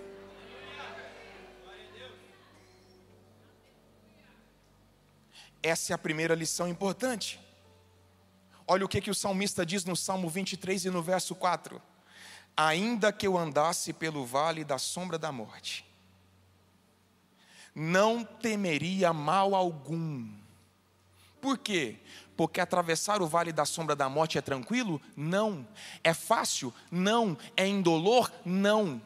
Essa 5.63 5.93
é 5.93 5.95
a 5.95 5.99
primeira 5.99 6.35
lição 6.35 6.69
importante. 6.69 7.41
Olha 8.67 8.85
o 8.85 8.89
que, 8.89 9.01
que 9.01 9.11
o 9.11 9.15
salmista 9.15 9.65
diz 9.65 9.85
no 9.85 9.97
Salmo 9.97 10.29
23 10.29 10.85
e 10.85 10.91
no 10.91 11.03
verso 11.03 11.35
4: 11.35 11.81
Ainda 12.57 13.13
que 13.13 13.27
eu 13.27 13.37
andasse 13.37 13.93
pelo 13.93 14.27
vale 14.27 14.63
da 14.65 14.79
sombra 14.79 15.19
da 15.19 15.33
morte, 15.33 15.85
não 17.75 18.25
temeria 18.25 19.13
mal 19.13 19.55
algum. 19.55 20.29
Por 21.41 21.57
quê? 21.57 21.97
Porque 22.37 22.61
atravessar 22.61 23.23
o 23.23 23.27
vale 23.27 23.53
da 23.53 23.65
sombra 23.65 23.97
da 23.97 24.09
morte 24.09 24.39
é 24.39 24.41
tranquilo? 24.41 25.01
Não. 25.17 25.67
É 26.05 26.13
fácil? 26.13 26.75
Não. 26.91 27.39
É 27.57 27.67
indolor? 27.67 28.31
Não. 28.45 29.01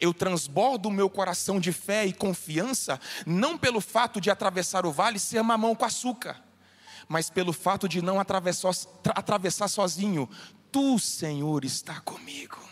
Eu 0.00 0.14
transbordo 0.14 0.88
o 0.88 0.92
meu 0.92 1.10
coração 1.10 1.60
de 1.60 1.72
fé 1.72 2.06
e 2.06 2.12
confiança, 2.12 3.00
não 3.26 3.58
pelo 3.58 3.80
fato 3.80 4.20
de 4.20 4.30
atravessar 4.30 4.86
o 4.86 4.92
vale 4.92 5.18
ser 5.18 5.42
mamão 5.42 5.74
com 5.74 5.84
açúcar, 5.84 6.42
mas 7.08 7.28
pelo 7.28 7.52
fato 7.52 7.88
de 7.88 8.00
não 8.00 8.18
atravessar, 8.18 8.72
atravessar 9.10 9.68
sozinho. 9.68 10.28
Tu, 10.72 10.98
Senhor, 10.98 11.64
está 11.64 12.00
comigo. 12.00 12.63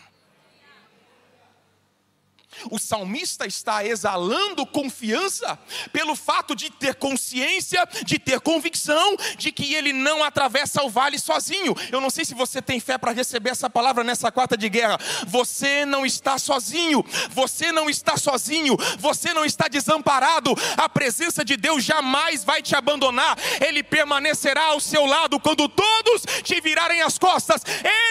O 2.71 2.79
salmista 2.79 3.45
está 3.45 3.85
exalando 3.85 4.65
confiança 4.65 5.57
pelo 5.91 6.15
fato 6.15 6.55
de 6.55 6.69
ter 6.69 6.95
consciência, 6.95 7.87
de 8.05 8.17
ter 8.19 8.39
convicção 8.39 9.15
de 9.37 9.51
que 9.51 9.73
ele 9.73 9.93
não 9.93 10.23
atravessa 10.23 10.83
o 10.83 10.89
vale 10.89 11.19
sozinho. 11.19 11.75
Eu 11.91 12.01
não 12.01 12.09
sei 12.09 12.25
se 12.25 12.33
você 12.33 12.61
tem 12.61 12.79
fé 12.79 12.97
para 12.97 13.11
receber 13.11 13.51
essa 13.51 13.69
palavra 13.69 14.03
nessa 14.03 14.31
quarta 14.31 14.57
de 14.57 14.69
guerra. 14.69 14.97
Você 15.27 15.85
não 15.85 16.05
está 16.05 16.37
sozinho, 16.37 17.03
você 17.29 17.71
não 17.71 17.89
está 17.89 18.17
sozinho, 18.17 18.77
você 18.99 19.33
não 19.33 19.45
está 19.45 19.67
desamparado. 19.67 20.53
A 20.77 20.87
presença 20.89 21.43
de 21.43 21.57
Deus 21.57 21.83
jamais 21.83 22.43
vai 22.43 22.61
te 22.61 22.75
abandonar, 22.75 23.37
ele 23.65 23.83
permanecerá 23.83 24.65
ao 24.65 24.79
seu 24.79 25.05
lado 25.05 25.39
quando 25.39 25.67
todos 25.69 26.23
te 26.43 26.59
virarem 26.61 27.01
as 27.01 27.17
costas, 27.17 27.61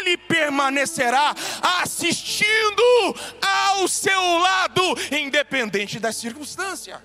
ele 0.01 0.17
permanecerá 0.17 1.35
assistindo 1.81 2.83
ao 3.41 3.89
seu 3.89 4.39
lado, 4.39 4.42
independente 5.11 5.99
da 5.99 6.13
circunstância. 6.13 7.03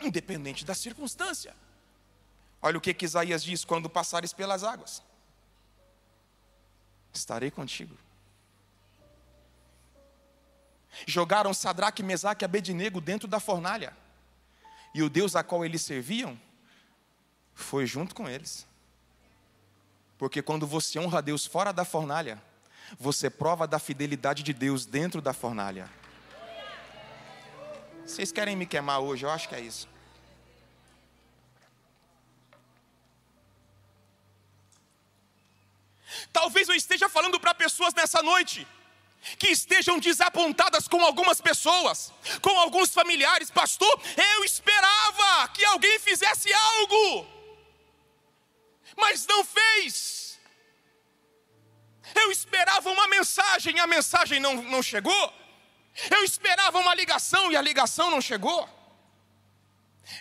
independente 0.00 0.64
da 0.64 0.74
circunstância. 0.74 1.54
Olha 2.60 2.78
o 2.78 2.80
que, 2.80 2.92
que 2.94 3.04
Isaías 3.04 3.42
diz: 3.42 3.64
quando 3.64 3.88
passares 3.88 4.32
pelas 4.32 4.62
águas, 4.64 5.02
estarei 7.12 7.50
contigo. 7.50 7.96
Jogaram 11.06 11.52
Sadraque, 11.52 12.02
Mesaque 12.02 12.44
e 12.44 12.46
Abednego 12.46 13.00
dentro 13.00 13.26
da 13.26 13.40
fornalha, 13.40 13.96
e 14.94 15.02
o 15.02 15.10
Deus 15.10 15.34
a 15.34 15.42
qual 15.42 15.64
eles 15.64 15.82
serviam 15.82 16.38
foi 17.52 17.86
junto 17.86 18.14
com 18.14 18.28
eles. 18.28 18.66
Porque 20.16 20.40
quando 20.40 20.66
você 20.66 20.98
honra 20.98 21.20
Deus 21.20 21.44
fora 21.44 21.72
da 21.72 21.84
fornalha, 21.84 22.42
você 22.98 23.30
prova 23.30 23.66
da 23.66 23.78
fidelidade 23.78 24.42
de 24.42 24.52
Deus 24.52 24.86
dentro 24.86 25.20
da 25.20 25.32
fornalha. 25.32 25.90
Vocês 28.04 28.30
querem 28.30 28.54
me 28.54 28.66
queimar 28.66 29.00
hoje? 29.00 29.24
Eu 29.24 29.30
acho 29.30 29.48
que 29.48 29.54
é 29.54 29.60
isso. 29.60 29.88
Talvez 36.32 36.68
eu 36.68 36.74
esteja 36.74 37.08
falando 37.08 37.40
para 37.40 37.54
pessoas 37.54 37.94
nessa 37.94 38.22
noite 38.22 38.66
que 39.38 39.48
estejam 39.48 39.98
desapontadas 39.98 40.86
com 40.86 41.00
algumas 41.02 41.40
pessoas, 41.40 42.12
com 42.42 42.58
alguns 42.58 42.92
familiares. 42.92 43.50
Pastor, 43.50 44.00
eu 44.16 44.44
esperava 44.44 45.48
que 45.48 45.64
alguém 45.64 45.98
fizesse 45.98 46.52
algo, 46.52 47.26
mas 48.96 49.26
não 49.26 49.44
fez. 49.44 50.23
Eu 52.14 52.30
esperava 52.30 52.90
uma 52.90 53.08
mensagem, 53.08 53.78
a 53.80 53.86
mensagem 53.86 54.40
não, 54.40 54.62
não 54.62 54.82
chegou. 54.82 55.32
Eu 56.10 56.24
esperava 56.24 56.78
uma 56.78 56.94
ligação 56.94 57.50
e 57.50 57.56
a 57.56 57.62
ligação 57.62 58.10
não 58.10 58.20
chegou. 58.20 58.68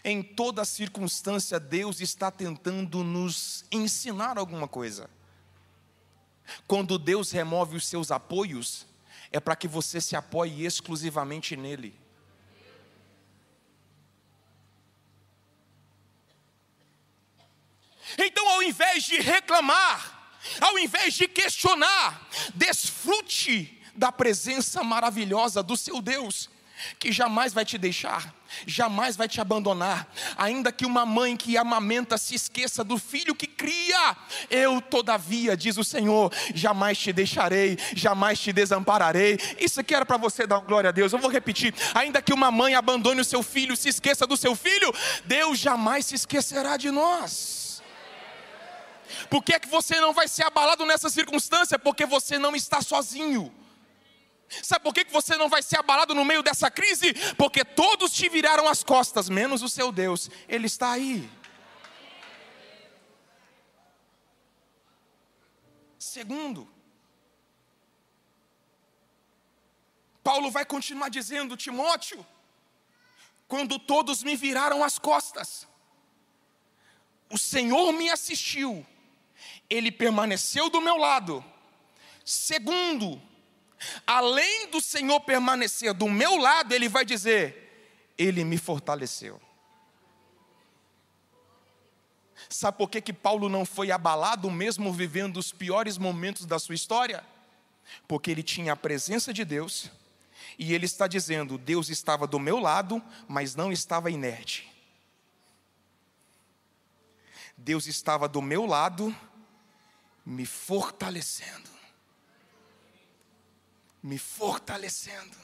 Em 0.04 0.24
toda 0.24 0.64
circunstância, 0.66 1.60
Deus 1.60 2.00
está 2.00 2.32
tentando 2.32 3.04
nos 3.04 3.66
ensinar 3.72 4.38
alguma 4.38 4.68
coisa. 4.68 5.10
Quando 6.68 6.98
Deus 6.98 7.32
remove 7.32 7.78
os 7.78 7.88
seus 7.88 8.12
apoios, 8.12 8.86
é 9.32 9.40
para 9.40 9.56
que 9.56 9.68
você 9.68 10.00
se 10.00 10.16
apoie 10.16 10.66
exclusivamente 10.66 11.56
nele. 11.56 12.00
Então, 18.18 18.48
ao 18.50 18.62
invés 18.62 19.04
de 19.04 19.20
reclamar, 19.20 20.23
ao 20.60 20.78
invés 20.80 21.14
de 21.14 21.28
questionar, 21.28 22.28
desfrute 22.54 23.82
da 23.96 24.12
presença 24.12 24.84
maravilhosa 24.84 25.62
do 25.62 25.78
seu 25.78 26.02
Deus 26.02 26.50
que 27.00 27.12
jamais 27.12 27.54
vai 27.54 27.66
te 27.66 27.78
deixar, 27.78 28.34
jamais 28.66 29.16
vai 29.16 29.28
te 29.28 29.40
abandonar, 29.40 30.12
ainda 30.38 30.72
que 30.72 30.86
uma 30.86 31.06
mãe 31.06 31.36
que 31.36 31.58
amamenta 31.58 32.18
se 32.18 32.36
esqueça 32.36 32.84
do 32.84 32.98
filho 32.98 33.36
que 33.36 33.48
cria, 33.48 34.18
eu, 34.50 34.82
todavia, 34.82 35.56
diz 35.56 35.78
o 35.78 35.84
Senhor, 35.84 36.32
jamais 36.54 36.98
te 36.98 37.14
deixarei, 37.14 37.78
jamais 37.96 38.40
te 38.40 38.52
desampararei. 38.52 39.40
Isso 39.60 39.80
aqui 39.80 39.94
era 39.94 40.06
para 40.06 40.18
você 40.18 40.46
dar 40.46 40.60
glória 40.60 40.90
a 40.90 40.94
Deus, 40.94 41.14
eu 41.14 41.20
vou 41.20 41.32
repetir: 41.32 41.74
ainda 41.94 42.22
que 42.22 42.34
uma 42.34 42.52
mãe 42.52 42.76
abandone 42.76 43.22
o 43.22 43.26
seu 43.26 43.44
filho, 43.44 43.76
se 43.76 43.90
esqueça 43.90 44.28
do 44.28 44.38
seu 44.38 44.56
filho, 44.56 44.94
Deus 45.26 45.60
jamais 45.60 46.06
se 46.06 46.16
esquecerá 46.16 46.78
de 46.78 46.92
nós. 46.92 47.63
Por 49.30 49.44
que 49.44 49.54
é 49.54 49.60
que 49.60 49.68
você 49.68 50.00
não 50.00 50.14
vai 50.14 50.28
ser 50.28 50.44
abalado 50.44 50.86
nessa 50.86 51.10
circunstância? 51.10 51.78
Porque 51.80 52.06
você 52.06 52.38
não 52.38 52.56
está 52.56 52.82
sozinho. 52.82 53.54
Sabe 54.62 54.84
por 54.84 54.94
que 54.94 55.06
você 55.06 55.36
não 55.36 55.50
vai 55.50 55.64
ser 55.64 55.80
abalado 55.80 56.14
no 56.14 56.24
meio 56.24 56.44
dessa 56.44 56.70
crise? 56.70 57.14
Porque 57.36 57.66
todos 57.66 58.12
te 58.14 58.30
viraram 58.30 58.68
as 58.68 58.84
costas, 58.84 59.30
menos 59.30 59.62
o 59.64 59.70
seu 59.70 59.92
Deus, 59.92 60.30
Ele 60.48 60.68
está 60.68 60.92
aí. 60.92 61.30
Segundo, 65.98 66.72
Paulo 70.24 70.52
vai 70.52 70.66
continuar 70.66 71.10
dizendo, 71.10 71.58
Timóteo, 71.58 72.26
quando 73.48 73.80
todos 73.80 74.22
me 74.22 74.36
viraram 74.36 74.84
as 74.84 75.00
costas, 75.00 75.68
o 77.30 77.38
Senhor 77.38 77.92
me 77.92 78.10
assistiu, 78.10 78.86
Ele 79.74 79.92
permaneceu 79.92 80.70
do 80.70 80.80
meu 80.80 80.98
lado. 80.98 81.44
Segundo, 82.24 83.20
além 84.06 84.70
do 84.70 84.80
Senhor 84.80 85.20
permanecer 85.22 85.96
do 85.96 86.08
meu 86.08 86.38
lado, 86.38 86.74
Ele 86.74 86.88
vai 86.88 87.04
dizer: 87.04 88.14
Ele 88.16 88.44
me 88.44 88.60
fortaleceu. 88.60 89.42
Sabe 92.48 92.78
por 92.78 92.88
que, 92.88 93.02
que 93.02 93.12
Paulo 93.14 93.50
não 93.50 93.66
foi 93.66 93.90
abalado, 93.90 94.52
mesmo 94.52 94.94
vivendo 94.94 95.38
os 95.38 95.52
piores 95.52 95.98
momentos 95.98 96.46
da 96.46 96.60
sua 96.60 96.76
história? 96.76 97.26
Porque 98.08 98.30
ele 98.30 98.44
tinha 98.44 98.74
a 98.74 98.76
presença 98.76 99.34
de 99.34 99.44
Deus, 99.44 99.90
e 100.60 100.72
ele 100.72 100.86
está 100.86 101.08
dizendo: 101.08 101.58
Deus 101.58 101.90
estava 101.90 102.28
do 102.28 102.40
meu 102.40 102.60
lado, 102.60 103.02
mas 103.28 103.56
não 103.56 103.72
estava 103.72 104.12
inerte. 104.12 104.72
Deus 107.58 107.88
estava 107.88 108.28
do 108.28 108.42
meu 108.42 108.68
lado, 108.68 109.16
me 110.26 110.46
fortalecendo 110.46 111.74
me 114.04 114.20
fortalecendo, 114.20 115.38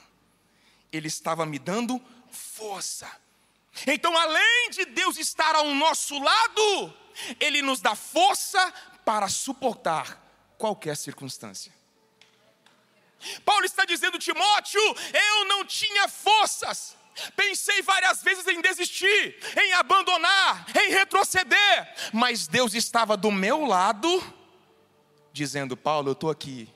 Ele 0.92 1.08
estava 1.08 1.46
me 1.46 1.58
dando 1.58 2.00
força. 2.30 3.10
Então, 3.88 4.16
além 4.18 4.70
de 4.72 4.84
Deus 4.86 5.18
estar 5.18 5.56
ao 5.56 5.74
nosso 5.74 6.20
lado, 6.20 6.94
Ele 7.40 7.62
nos 7.62 7.80
dá 7.80 7.96
força 7.96 8.74
para 9.06 9.30
suportar 9.30 10.22
qualquer 10.58 10.98
circunstância. 10.98 11.74
Paulo 13.46 13.66
está 13.66 13.86
dizendo, 13.86 14.20
Timóteo, 14.20 14.82
eu 15.14 15.46
não 15.46 15.66
tinha 15.66 16.08
forças, 16.08 16.98
pensei 17.36 17.82
várias 17.82 18.22
vezes 18.22 18.46
em 18.48 18.62
desistir, 18.62 19.40
em 19.58 19.74
abandonar, 19.74 20.66
em 20.76 20.90
retroceder, 20.92 22.12
mas 22.14 22.48
Deus 22.48 22.74
estava 22.74 23.16
do 23.18 23.32
meu 23.32 23.66
lado, 23.66 24.39
dizendo: 25.32 25.78
Paulo, 25.78 26.10
eu 26.10 26.14
estou 26.14 26.30
aqui, 26.30 26.70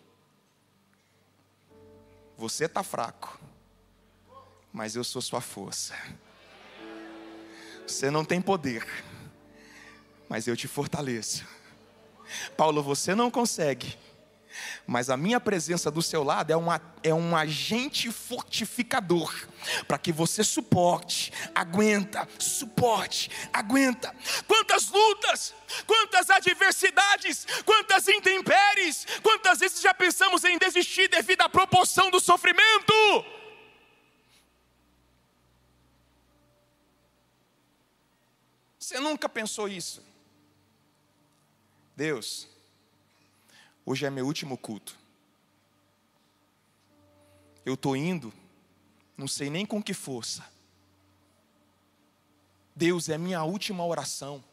você 2.37 2.65
está 2.65 2.83
fraco, 2.83 3.39
mas 4.71 4.95
eu 4.95 5.03
sou 5.03 5.21
sua 5.21 5.41
força. 5.41 5.95
Você 7.85 8.09
não 8.09 8.23
tem 8.23 8.41
poder, 8.41 8.85
mas 10.29 10.47
eu 10.47 10.55
te 10.55 10.67
fortaleço. 10.67 11.45
Paulo, 12.57 12.81
você 12.81 13.13
não 13.13 13.29
consegue, 13.29 13.97
mas 14.85 15.09
a 15.09 15.17
minha 15.17 15.39
presença 15.39 15.89
do 15.89 16.01
seu 16.01 16.23
lado 16.23 16.51
é, 16.51 16.55
uma, 16.55 16.81
é 17.03 17.13
um 17.13 17.35
agente 17.35 18.11
fortificador 18.11 19.33
para 19.87 19.97
que 19.97 20.11
você 20.11 20.43
suporte, 20.43 21.31
aguenta, 21.53 22.27
suporte, 22.37 23.29
aguenta. 23.51 24.15
Quantas 24.47 24.89
lutas, 24.89 25.53
quantas 25.87 26.29
adversidades, 26.29 27.45
quantas 27.65 28.07
intempéries, 28.07 29.05
quantas 29.21 29.59
vezes 29.59 29.81
já 29.81 29.93
pensamos 29.93 30.43
em 30.43 30.57
desistir 30.57 31.07
devido 31.07 31.41
à 31.41 31.49
proporção 31.49 32.09
do 32.11 32.19
sofrimento? 32.19 32.93
Você 38.77 38.99
nunca 38.99 39.29
pensou 39.29 39.67
isso? 39.69 40.03
Deus, 41.95 42.47
Hoje 43.85 44.05
é 44.05 44.09
meu 44.09 44.25
último 44.25 44.57
culto. 44.57 44.97
Eu 47.65 47.73
estou 47.73 47.95
indo, 47.95 48.33
não 49.17 49.27
sei 49.27 49.49
nem 49.49 49.65
com 49.65 49.83
que 49.83 49.93
força. 49.93 50.45
Deus 52.75 53.09
é 53.09 53.17
minha 53.17 53.43
última 53.43 53.85
oração. 53.85 54.43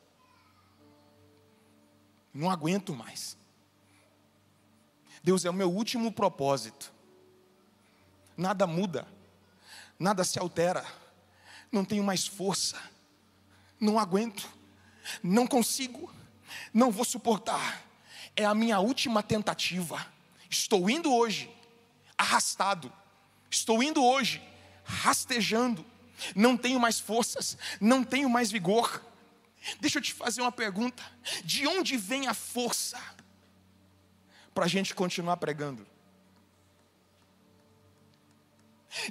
Não 2.34 2.50
aguento 2.50 2.94
mais. 2.94 3.36
Deus 5.22 5.44
é 5.44 5.50
o 5.50 5.54
meu 5.54 5.70
último 5.70 6.12
propósito. 6.12 6.92
Nada 8.36 8.66
muda, 8.66 9.06
nada 9.98 10.24
se 10.24 10.38
altera. 10.38 10.84
Não 11.70 11.84
tenho 11.84 12.02
mais 12.02 12.26
força. 12.26 12.80
Não 13.78 13.98
aguento. 13.98 14.48
Não 15.22 15.46
consigo. 15.46 16.12
Não 16.74 16.90
vou 16.90 17.04
suportar 17.04 17.89
é 18.36 18.44
a 18.44 18.54
minha 18.54 18.78
última 18.80 19.22
tentativa. 19.22 20.06
Estou 20.48 20.88
indo 20.88 21.12
hoje 21.14 21.50
arrastado, 22.16 22.92
estou 23.50 23.82
indo 23.82 24.04
hoje 24.04 24.42
rastejando, 24.84 25.84
não 26.34 26.56
tenho 26.56 26.78
mais 26.78 26.98
forças, 26.98 27.56
não 27.80 28.04
tenho 28.04 28.28
mais 28.28 28.50
vigor. 28.50 29.02
Deixa 29.80 29.98
eu 29.98 30.02
te 30.02 30.12
fazer 30.12 30.40
uma 30.40 30.52
pergunta: 30.52 31.02
de 31.44 31.66
onde 31.66 31.96
vem 31.96 32.26
a 32.26 32.34
força 32.34 33.00
para 34.54 34.64
a 34.64 34.68
gente 34.68 34.94
continuar 34.94 35.36
pregando? 35.36 35.86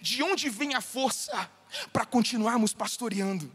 De 0.02 0.22
onde 0.22 0.50
vem 0.50 0.76
a 0.76 0.82
força 0.82 1.50
para 1.94 2.06
continuarmos 2.06 2.74
pastoreando? 2.74 3.52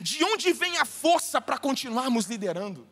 De 0.00 0.22
onde 0.24 0.52
vem 0.52 0.76
a 0.78 0.84
força 0.84 1.40
para 1.40 1.58
continuarmos 1.58 2.26
liderando? 2.26 2.86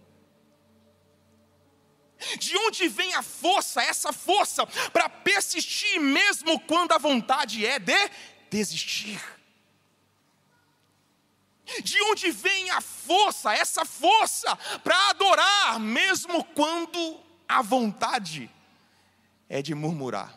De 2.38 2.56
onde 2.56 2.88
vem 2.88 3.14
a 3.14 3.22
força, 3.22 3.80
essa 3.82 4.12
força, 4.12 4.66
para 4.92 5.08
persistir 5.08 6.00
mesmo 6.00 6.58
quando 6.60 6.92
a 6.92 6.98
vontade 6.98 7.64
é 7.64 7.78
de 7.78 8.10
desistir? 8.50 9.20
De 11.82 12.02
onde 12.04 12.30
vem 12.30 12.70
a 12.70 12.80
força, 12.80 13.52
essa 13.52 13.84
força, 13.84 14.56
para 14.82 15.10
adorar 15.10 15.78
mesmo 15.78 16.42
quando 16.44 17.20
a 17.46 17.62
vontade 17.62 18.50
é 19.48 19.62
de 19.62 19.74
murmurar? 19.74 20.36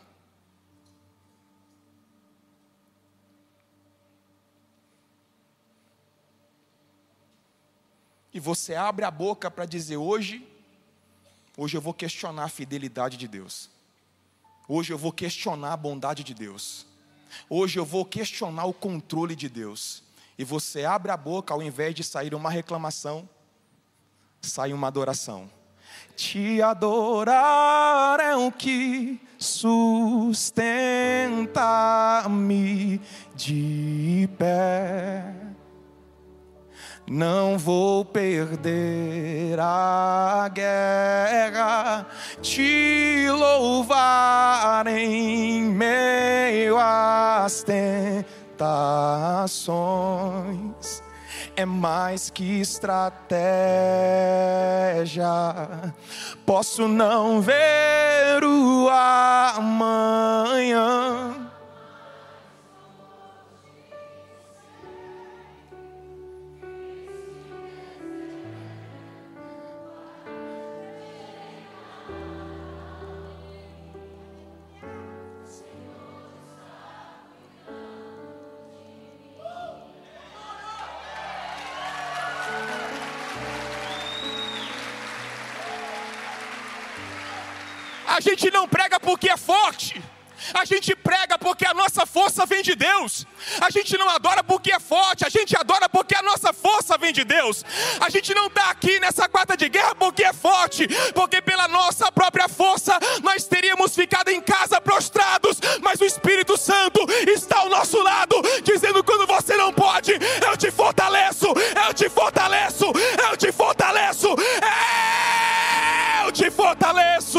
E 8.32 8.40
você 8.40 8.74
abre 8.74 9.04
a 9.04 9.10
boca 9.10 9.50
para 9.50 9.66
dizer: 9.66 9.96
hoje 9.96 10.51
Hoje 11.56 11.76
eu 11.76 11.80
vou 11.80 11.92
questionar 11.92 12.44
a 12.44 12.48
fidelidade 12.48 13.16
de 13.16 13.28
Deus. 13.28 13.68
Hoje 14.66 14.92
eu 14.92 14.98
vou 14.98 15.12
questionar 15.12 15.74
a 15.74 15.76
bondade 15.76 16.24
de 16.24 16.32
Deus. 16.32 16.86
Hoje 17.48 17.78
eu 17.78 17.84
vou 17.84 18.06
questionar 18.06 18.64
o 18.64 18.72
controle 18.72 19.36
de 19.36 19.48
Deus. 19.50 20.02
E 20.38 20.44
você 20.44 20.84
abre 20.84 21.10
a 21.12 21.16
boca, 21.16 21.52
ao 21.52 21.62
invés 21.62 21.94
de 21.94 22.02
sair 22.02 22.34
uma 22.34 22.48
reclamação, 22.48 23.28
sai 24.40 24.72
uma 24.72 24.86
adoração. 24.88 25.50
Te 26.16 26.62
adorar 26.62 28.18
é 28.18 28.34
o 28.34 28.50
que 28.50 29.20
sustenta-me 29.38 29.78
de 33.34 34.26
pé 34.38 35.51
não 37.12 37.58
vou 37.58 38.04
perder 38.06 39.60
a 39.60 40.48
guerra, 40.50 42.06
te 42.40 43.26
louvar 43.28 44.86
em 44.86 45.62
meio 45.64 46.78
às 46.78 47.62
tentações. 47.62 48.62
É 51.54 51.66
mais 51.66 52.30
que 52.30 52.62
estratégia. 52.62 53.28
Posso 56.46 56.88
não 56.88 57.42
ver 57.42 58.42
o 58.42 58.88
amanhã 58.88 59.92
gente 88.22 88.50
não 88.50 88.66
prega 88.68 88.98
porque 88.98 89.28
é 89.28 89.36
forte. 89.36 90.02
A 90.54 90.64
gente 90.64 90.94
prega 90.96 91.38
porque 91.38 91.64
a 91.66 91.74
nossa 91.74 92.04
força 92.04 92.44
vem 92.44 92.62
de 92.62 92.74
Deus. 92.74 93.26
A 93.60 93.70
gente 93.70 93.96
não 93.96 94.08
adora 94.08 94.42
porque 94.42 94.72
é 94.72 94.80
forte, 94.80 95.24
a 95.24 95.28
gente 95.28 95.56
adora 95.56 95.88
porque 95.88 96.16
a 96.16 96.22
nossa 96.22 96.52
força 96.52 96.98
vem 96.98 97.12
de 97.12 97.24
Deus. 97.24 97.64
A 98.00 98.08
gente 98.08 98.34
não 98.34 98.46
está 98.46 98.70
aqui 98.70 98.98
nessa 98.98 99.28
quarta 99.28 99.56
de 99.56 99.68
guerra 99.68 99.94
porque 99.94 100.24
é 100.24 100.32
forte, 100.32 100.88
porque 101.14 101.40
pela 101.40 101.68
nossa 101.68 102.10
própria 102.10 102.48
força 102.48 102.98
nós 103.22 103.44
teríamos 103.44 103.94
ficado 103.94 104.30
em 104.30 104.40
casa 104.40 104.80
prostrados, 104.80 105.58
mas 105.80 106.00
o 106.00 106.04
Espírito 106.04 106.56
Santo 106.56 107.00
está 107.28 107.58
ao 107.58 107.68
nosso 107.68 108.02
lado, 108.02 108.36
dizendo: 108.64 109.04
quando 109.04 109.26
você 109.26 109.56
não 109.56 109.72
pode, 109.72 110.12
eu 110.44 110.56
te 110.56 110.70
fortaleço, 110.70 111.46
eu 111.86 111.94
te 111.94 112.08
fortaleço, 112.08 112.86
eu 113.30 113.36
te 113.36 113.52
fortaleço. 113.52 114.28
É! 114.60 115.41
Te 116.32 116.50
fortaleço. 116.50 117.38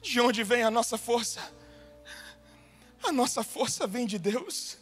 De 0.00 0.20
onde 0.20 0.42
vem 0.42 0.62
a 0.62 0.70
nossa 0.70 0.96
força? 0.96 1.40
A 3.02 3.12
nossa 3.12 3.42
força 3.42 3.86
vem 3.86 4.06
de 4.06 4.18
Deus. 4.18 4.78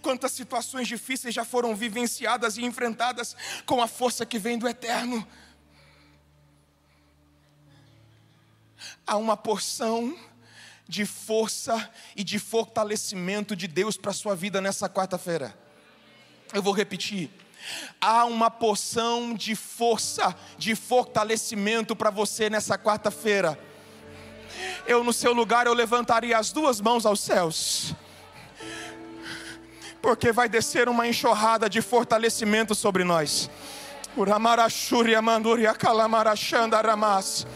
Quantas 0.00 0.32
situações 0.32 0.86
difíceis 0.86 1.34
já 1.34 1.44
foram 1.44 1.74
vivenciadas 1.74 2.56
e 2.56 2.64
enfrentadas 2.64 3.36
com 3.66 3.82
a 3.82 3.88
força 3.88 4.26
que 4.26 4.38
vem 4.38 4.58
do 4.58 4.68
eterno. 4.68 5.26
Há 9.06 9.16
uma 9.16 9.36
porção 9.36 10.16
de 10.92 11.06
força 11.06 11.90
e 12.14 12.22
de 12.22 12.38
fortalecimento 12.38 13.56
de 13.56 13.66
Deus 13.66 13.96
para 13.96 14.10
a 14.10 14.14
sua 14.14 14.36
vida 14.36 14.60
nessa 14.60 14.90
quarta-feira. 14.90 15.56
Eu 16.52 16.62
vou 16.62 16.74
repetir. 16.74 17.30
Há 17.98 18.26
uma 18.26 18.50
porção 18.50 19.32
de 19.32 19.56
força, 19.56 20.36
de 20.58 20.74
fortalecimento 20.74 21.96
para 21.96 22.10
você 22.10 22.50
nessa 22.50 22.76
quarta-feira. 22.76 23.58
Eu, 24.86 25.02
no 25.02 25.14
seu 25.14 25.32
lugar, 25.32 25.66
eu 25.66 25.72
levantaria 25.72 26.36
as 26.36 26.52
duas 26.52 26.78
mãos 26.78 27.06
aos 27.06 27.20
céus, 27.20 27.94
porque 30.02 30.30
vai 30.30 30.46
descer 30.46 30.90
uma 30.90 31.08
enxurrada 31.08 31.70
de 31.70 31.80
fortalecimento 31.80 32.74
sobre 32.74 33.02
nós. 33.02 33.48
Uramarachuri 34.14 35.18
manduria 35.22 35.72
kalamarachanda 35.72 36.78
ramas. 36.82 37.46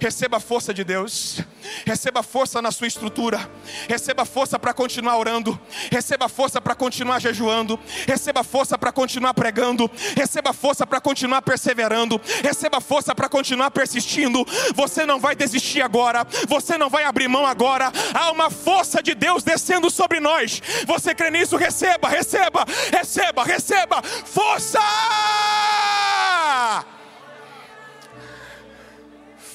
Receba 0.00 0.38
a 0.38 0.40
força 0.40 0.72
de 0.72 0.82
Deus. 0.82 1.40
Receba 1.84 2.22
força 2.22 2.62
na 2.62 2.70
sua 2.72 2.86
estrutura. 2.86 3.50
Receba 3.86 4.24
força 4.24 4.58
para 4.58 4.72
continuar 4.72 5.18
orando. 5.18 5.60
Receba 5.90 6.26
força 6.26 6.58
para 6.58 6.74
continuar 6.74 7.20
jejuando. 7.20 7.78
Receba 8.08 8.42
força 8.42 8.78
para 8.78 8.90
continuar 8.92 9.34
pregando. 9.34 9.90
Receba 10.16 10.54
força 10.54 10.86
para 10.86 11.02
continuar 11.02 11.42
perseverando. 11.42 12.18
Receba 12.42 12.80
força 12.80 13.14
para 13.14 13.28
continuar 13.28 13.70
persistindo. 13.70 14.42
Você 14.74 15.04
não 15.04 15.20
vai 15.20 15.36
desistir 15.36 15.82
agora. 15.82 16.26
Você 16.48 16.78
não 16.78 16.88
vai 16.88 17.04
abrir 17.04 17.28
mão 17.28 17.46
agora. 17.46 17.92
Há 18.14 18.30
uma 18.30 18.48
força 18.48 19.02
de 19.02 19.14
Deus 19.14 19.42
descendo 19.42 19.90
sobre 19.90 20.18
nós. 20.18 20.62
Você 20.86 21.14
crê 21.14 21.30
nisso? 21.30 21.58
Receba, 21.58 22.08
receba, 22.08 22.64
receba, 22.90 23.44
receba. 23.44 24.02
Força! 24.02 24.80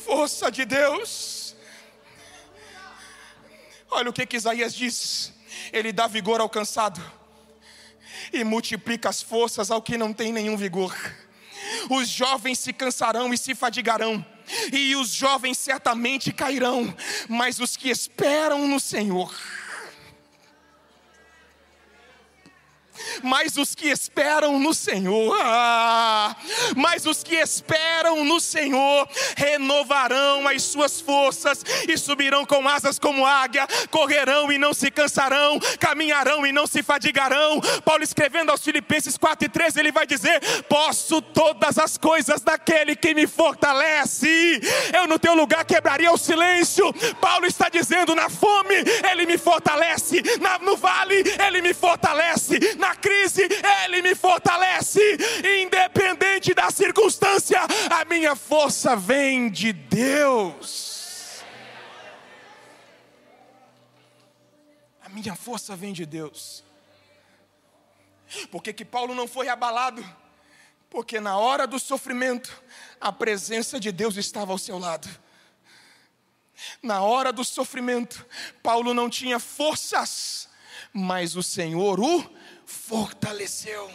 Força 0.06 0.52
de 0.52 0.64
Deus. 0.66 1.56
Olha 3.90 4.12
o 4.12 4.14
que, 4.14 4.26
que 4.26 4.38
Isaías 4.38 4.74
diz: 4.76 5.34
Ele 5.74 5.92
dá 5.92 6.06
vigor 6.06 6.40
ao 6.40 6.48
cansado 6.48 7.02
e 8.32 8.44
multiplica 8.44 9.10
as 9.10 9.22
forças 9.24 9.72
ao 9.72 9.82
que 9.82 9.98
não 9.98 10.14
tem 10.14 10.32
nenhum 10.32 10.56
vigor. 10.56 10.96
Os 11.90 12.08
jovens 12.08 12.60
se 12.60 12.72
cansarão 12.72 13.34
e 13.34 13.38
se 13.38 13.56
fadigarão, 13.56 14.24
e 14.72 14.96
os 14.96 15.10
jovens 15.10 15.58
certamente 15.58 16.32
cairão, 16.32 16.96
mas 17.28 17.60
os 17.60 17.76
que 17.76 17.90
esperam 17.90 18.68
no 18.68 18.80
Senhor 18.80 19.34
mas 23.24 23.58
os 23.58 23.76
que 23.76 23.88
esperam 23.90 24.60
no 24.60 24.74
Senhor, 24.74 25.36
ah, 25.42 26.36
mas 26.76 27.06
os 27.06 27.24
que 27.24 27.36
esperam 27.36 28.24
no 28.24 28.40
Senhor 28.40 29.08
renovarão 29.36 30.48
as 30.48 30.64
suas 30.64 31.02
forças 31.02 31.64
e 31.88 31.98
subirão 31.98 32.46
com 32.46 32.68
asas 32.68 33.00
como 33.00 33.26
águia, 33.26 33.68
correrão 33.90 34.52
e 34.52 34.58
não 34.58 34.74
se 34.74 34.90
cansarão, 34.92 35.60
caminharão 35.80 36.46
e 36.46 36.52
não 36.52 36.68
se 36.68 36.82
fadigarão. 36.84 37.62
Paulo 37.84 38.04
escrevendo 38.04 38.52
aos 38.52 38.64
Filipenses 38.64 39.18
4 39.18 39.46
e 39.46 39.50
13, 39.50 39.80
ele 39.80 39.92
vai 39.92 40.06
dizer: 40.06 40.42
Posso 40.64 41.22
todas 41.22 41.78
as 41.78 41.98
coisas 41.98 42.42
daquele 42.42 42.96
que 42.96 43.14
me 43.14 43.28
fortalece. 43.28 44.62
Eu 44.94 45.08
no 45.08 45.20
teu 45.20 45.34
lugar 45.34 45.66
quebraria 45.66 46.12
o 46.12 46.18
silêncio. 46.18 46.94
Paulo 47.20 47.46
está 47.46 47.70
dizendo: 47.70 48.16
na 48.16 48.30
fome 48.30 48.76
ele 49.12 49.26
me 49.26 49.38
fortalece, 49.38 50.22
no 50.62 50.76
vale 50.78 51.24
ele 51.46 51.62
me 51.62 51.74
fortalece, 51.74 52.76
na 52.78 52.95
crise, 52.96 53.48
Ele 53.84 54.02
me 54.02 54.16
fortalece, 54.16 55.00
independente 55.62 56.54
da 56.54 56.70
circunstância, 56.72 57.60
a 57.90 58.06
minha 58.06 58.36
força 58.36 58.96
vem 58.96 59.50
de 59.50 59.74
Deus. 59.74 61.44
A 65.02 65.10
minha 65.10 65.36
força 65.36 65.76
vem 65.76 65.94
de 65.94 66.06
Deus. 66.06 66.64
Por 68.52 68.62
que, 68.62 68.74
que 68.74 68.86
Paulo 68.86 69.14
não 69.14 69.28
foi 69.28 69.48
abalado? 69.48 70.04
Porque 70.90 71.20
na 71.20 71.38
hora 71.38 71.68
do 71.68 71.80
sofrimento, 71.80 72.64
a 73.00 73.12
presença 73.12 73.80
de 73.80 73.92
Deus 73.92 74.18
estava 74.18 74.52
ao 74.52 74.58
seu 74.58 74.80
lado. 74.80 75.08
Na 76.82 77.02
hora 77.02 77.34
do 77.34 77.44
sofrimento, 77.44 78.26
Paulo 78.64 78.94
não 78.94 79.10
tinha 79.10 79.40
forças, 79.40 80.50
mas 80.94 81.36
o 81.36 81.44
Senhor 81.44 82.00
o 82.00 82.24
fortaleceu. 82.66 83.92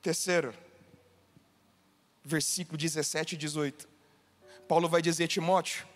Terceiro, 0.00 0.54
versículo 2.24 2.76
17 2.76 3.34
e 3.34 3.38
18. 3.38 3.88
Paulo 4.68 4.88
vai 4.88 5.02
dizer: 5.02 5.28
Timóteo, 5.28 5.86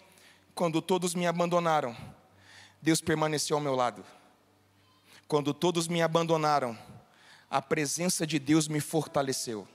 quando 0.55 0.81
todos 0.81 1.15
me 1.15 1.27
abandonaram, 1.27 1.97
Deus 2.81 3.01
permaneceu 3.01 3.57
ao 3.57 3.63
meu 3.63 3.75
lado. 3.75 4.05
Quando 5.27 5.55
todos 5.55 5.87
me 5.87 6.03
abandonaram, 6.03 6.77
a 7.49 7.63
presença 7.63 8.27
de 8.27 8.39
Deus 8.39 8.69
me 8.69 8.81
fortaleceu. 8.81 9.67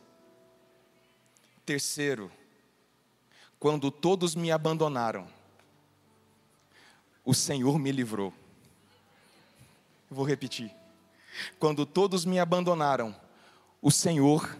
Terceiro, 1.66 2.32
quando 3.60 3.90
todos 3.90 4.36
me 4.36 4.52
abandonaram, 4.52 5.28
o 7.24 7.34
Senhor 7.34 7.80
me 7.80 7.92
livrou. 7.92 8.34
Vou 10.10 10.26
repetir. 10.26 10.72
Quando 11.60 11.86
todos 11.86 12.26
me 12.26 12.40
abandonaram, 12.40 13.16
o 13.82 13.92
Senhor 13.92 14.58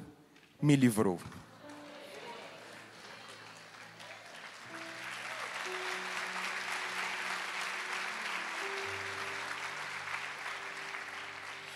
me 0.62 0.76
livrou. 0.76 1.20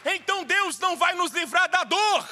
Então 0.06 0.44
Deus 0.44 0.80
não 0.80 0.96
vai 0.98 1.14
nos 1.16 1.32
livrar 1.32 1.70
da 1.70 1.84
dor, 1.84 2.30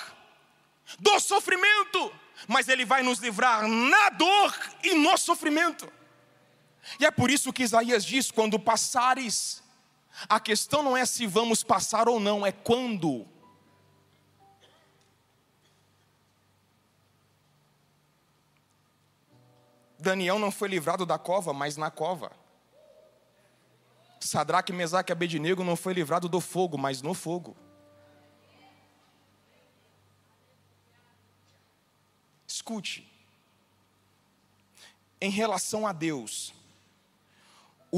do 0.99 1.19
sofrimento, 1.19 2.11
mas 2.47 2.67
Ele 2.67 2.85
vai 2.85 3.03
nos 3.03 3.19
livrar 3.19 3.67
na 3.67 4.09
dor 4.09 4.55
e 4.83 4.93
no 4.93 5.17
sofrimento. 5.17 5.91
E 6.99 7.05
é 7.05 7.11
por 7.11 7.29
isso 7.29 7.51
que 7.51 7.63
Isaías 7.63 8.05
diz: 8.05 8.31
quando 8.31 8.59
passares, 8.59 9.61
a 10.29 10.39
questão 10.39 10.81
não 10.81 10.95
é 10.95 11.05
se 11.05 11.27
vamos 11.27 11.63
passar 11.63 12.07
ou 12.07 12.19
não, 12.19 12.45
é 12.45 12.51
quando. 12.51 13.27
Daniel 19.99 20.39
não 20.39 20.51
foi 20.51 20.69
livrado 20.69 21.05
da 21.05 21.17
cova, 21.17 21.53
mas 21.53 21.75
na 21.75 21.91
cova. 21.91 22.31
Sadraque, 24.19 24.73
Mesaque 24.73 25.11
e 25.11 25.13
Abednego 25.13 25.63
não 25.63 25.75
foi 25.75 25.93
livrado 25.93 26.27
do 26.27 26.41
fogo, 26.41 26.77
mas 26.77 27.01
no 27.01 27.13
fogo. 27.13 27.55
Escute. 32.47 33.07
Em 35.19 35.29
relação 35.29 35.87
a 35.87 35.91
Deus, 35.91 36.53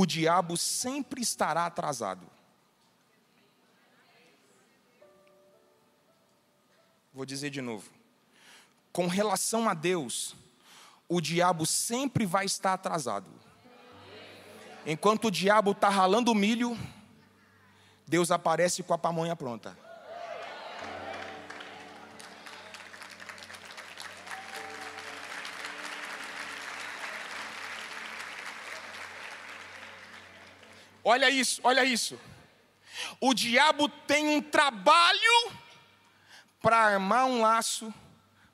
o 0.01 0.05
diabo 0.05 0.55
sempre 0.55 1.21
estará 1.21 1.65
atrasado. 1.65 2.25
Vou 7.13 7.25
dizer 7.25 7.49
de 7.49 7.59
novo. 7.59 7.89
Com 8.93 9.07
relação 9.07 9.67
a 9.67 9.73
Deus, 9.73 10.37
o 11.09 11.19
diabo 11.19 11.65
sempre 11.65 12.25
vai 12.25 12.45
estar 12.45 12.75
atrasado. 12.75 13.29
Enquanto 14.85 15.25
o 15.25 15.31
diabo 15.31 15.71
está 15.71 15.89
ralando 15.89 16.33
milho, 16.33 16.79
Deus 18.07 18.31
aparece 18.31 18.81
com 18.81 18.93
a 18.93 18.97
pamonha 18.97 19.35
pronta. 19.35 19.77
Olha 31.09 31.27
isso, 31.27 31.59
olha 31.63 31.83
isso. 31.83 32.19
O 33.19 33.33
diabo 33.33 33.89
tem 33.89 34.27
um 34.27 34.39
trabalho 34.39 35.51
para 36.61 36.77
armar 36.77 37.25
um 37.25 37.41
laço, 37.41 37.91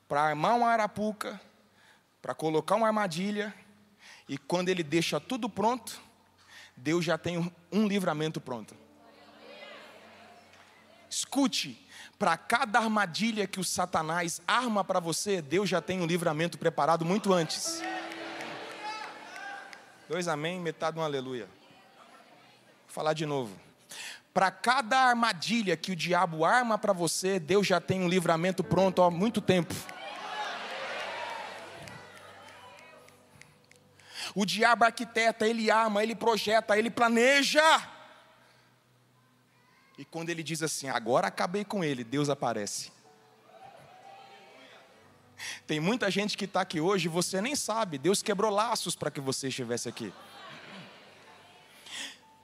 para 0.08 0.22
armar 0.22 0.56
uma 0.56 0.68
arapuca, 0.68 1.38
para 2.22 2.34
colocar 2.34 2.76
uma 2.76 2.86
armadilha, 2.86 3.54
e 4.26 4.38
quando 4.38 4.70
ele 4.70 4.82
deixa 4.82 5.20
tudo 5.20 5.50
pronto, 5.50 6.00
Deus 6.74 7.04
já 7.04 7.18
tem 7.18 7.52
um 7.70 7.86
livramento 7.86 8.40
pronto. 8.40 8.74
Escute, 11.10 11.86
para 12.18 12.38
cada 12.38 12.78
armadilha 12.78 13.46
que 13.46 13.60
o 13.60 13.64
Satanás 13.64 14.40
arma 14.48 14.82
para 14.82 14.98
você, 14.98 15.42
Deus 15.42 15.68
já 15.68 15.82
tem 15.82 16.00
um 16.00 16.06
livramento 16.06 16.56
preparado 16.56 17.04
muito 17.04 17.34
antes. 17.34 17.82
Dois 20.08 20.26
amém, 20.26 20.58
metade 20.58 20.98
um 20.98 21.02
aleluia. 21.02 21.55
Falar 22.96 23.12
de 23.12 23.26
novo. 23.26 23.54
Para 24.32 24.50
cada 24.50 24.98
armadilha 24.98 25.76
que 25.76 25.92
o 25.92 25.94
diabo 25.96 26.46
arma 26.46 26.78
para 26.78 26.94
você, 26.94 27.38
Deus 27.38 27.66
já 27.66 27.78
tem 27.78 28.00
um 28.00 28.08
livramento 28.08 28.64
pronto 28.64 29.02
há 29.02 29.10
muito 29.10 29.42
tempo. 29.42 29.74
O 34.34 34.46
diabo 34.46 34.86
arquiteta, 34.86 35.46
ele 35.46 35.70
arma, 35.70 36.02
ele 36.02 36.14
projeta, 36.14 36.78
ele 36.78 36.88
planeja. 36.88 37.62
E 39.98 40.04
quando 40.06 40.30
ele 40.30 40.42
diz 40.42 40.62
assim, 40.62 40.88
agora 40.88 41.26
acabei 41.26 41.66
com 41.66 41.84
ele, 41.84 42.02
Deus 42.02 42.30
aparece. 42.30 42.90
Tem 45.66 45.78
muita 45.78 46.10
gente 46.10 46.34
que 46.34 46.46
está 46.46 46.62
aqui 46.62 46.80
hoje, 46.80 47.08
você 47.08 47.42
nem 47.42 47.54
sabe, 47.54 47.98
Deus 47.98 48.22
quebrou 48.22 48.50
laços 48.50 48.96
para 48.96 49.10
que 49.10 49.20
você 49.20 49.48
estivesse 49.48 49.86
aqui. 49.86 50.10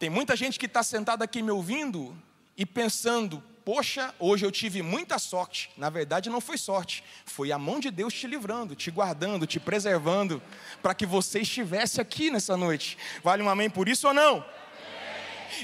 Tem 0.02 0.10
muita 0.10 0.34
gente 0.34 0.58
que 0.58 0.66
está 0.66 0.82
sentada 0.82 1.24
aqui 1.24 1.40
me 1.42 1.52
ouvindo 1.52 2.20
e 2.56 2.66
pensando, 2.66 3.40
poxa, 3.64 4.12
hoje 4.18 4.44
eu 4.44 4.50
tive 4.50 4.82
muita 4.82 5.16
sorte. 5.16 5.70
Na 5.76 5.88
verdade, 5.90 6.28
não 6.28 6.40
foi 6.40 6.58
sorte, 6.58 7.04
foi 7.24 7.52
a 7.52 7.56
mão 7.56 7.78
de 7.78 7.88
Deus 7.88 8.12
te 8.12 8.26
livrando, 8.26 8.74
te 8.74 8.90
guardando, 8.90 9.46
te 9.46 9.60
preservando, 9.60 10.42
para 10.82 10.92
que 10.92 11.06
você 11.06 11.42
estivesse 11.42 12.00
aqui 12.00 12.32
nessa 12.32 12.56
noite. 12.56 12.98
Vale 13.22 13.44
um 13.44 13.48
amém 13.48 13.70
por 13.70 13.88
isso 13.88 14.08
ou 14.08 14.12
não? 14.12 14.44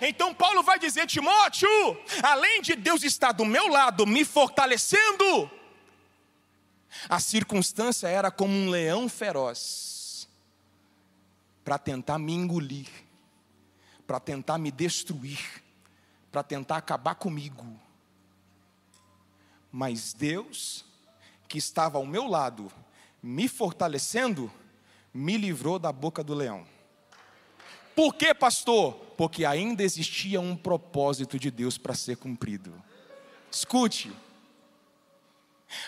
Então 0.00 0.32
Paulo 0.32 0.62
vai 0.62 0.78
dizer, 0.78 1.08
Timóteo, 1.08 1.68
além 2.22 2.62
de 2.62 2.76
Deus 2.76 3.02
estar 3.02 3.32
do 3.32 3.44
meu 3.44 3.66
lado, 3.66 4.06
me 4.06 4.24
fortalecendo, 4.24 5.50
a 7.08 7.18
circunstância 7.18 8.06
era 8.06 8.30
como 8.30 8.52
um 8.52 8.70
leão 8.70 9.08
feroz 9.08 10.28
para 11.64 11.76
tentar 11.76 12.20
me 12.20 12.34
engolir, 12.34 12.86
para 14.08 14.18
tentar 14.18 14.56
me 14.56 14.70
destruir, 14.70 15.62
para 16.32 16.42
tentar 16.42 16.78
acabar 16.78 17.14
comigo. 17.14 17.78
Mas 19.70 20.14
Deus, 20.14 20.82
que 21.46 21.58
estava 21.58 21.98
ao 21.98 22.06
meu 22.06 22.26
lado, 22.26 22.72
me 23.22 23.46
fortalecendo, 23.46 24.50
me 25.12 25.36
livrou 25.36 25.78
da 25.78 25.92
boca 25.92 26.24
do 26.24 26.32
leão. 26.32 26.66
Por 27.94 28.14
que, 28.14 28.32
pastor? 28.32 28.94
Porque 29.14 29.44
ainda 29.44 29.82
existia 29.82 30.40
um 30.40 30.56
propósito 30.56 31.38
de 31.38 31.50
Deus 31.50 31.76
para 31.76 31.94
ser 31.94 32.16
cumprido. 32.16 32.72
Escute, 33.52 34.10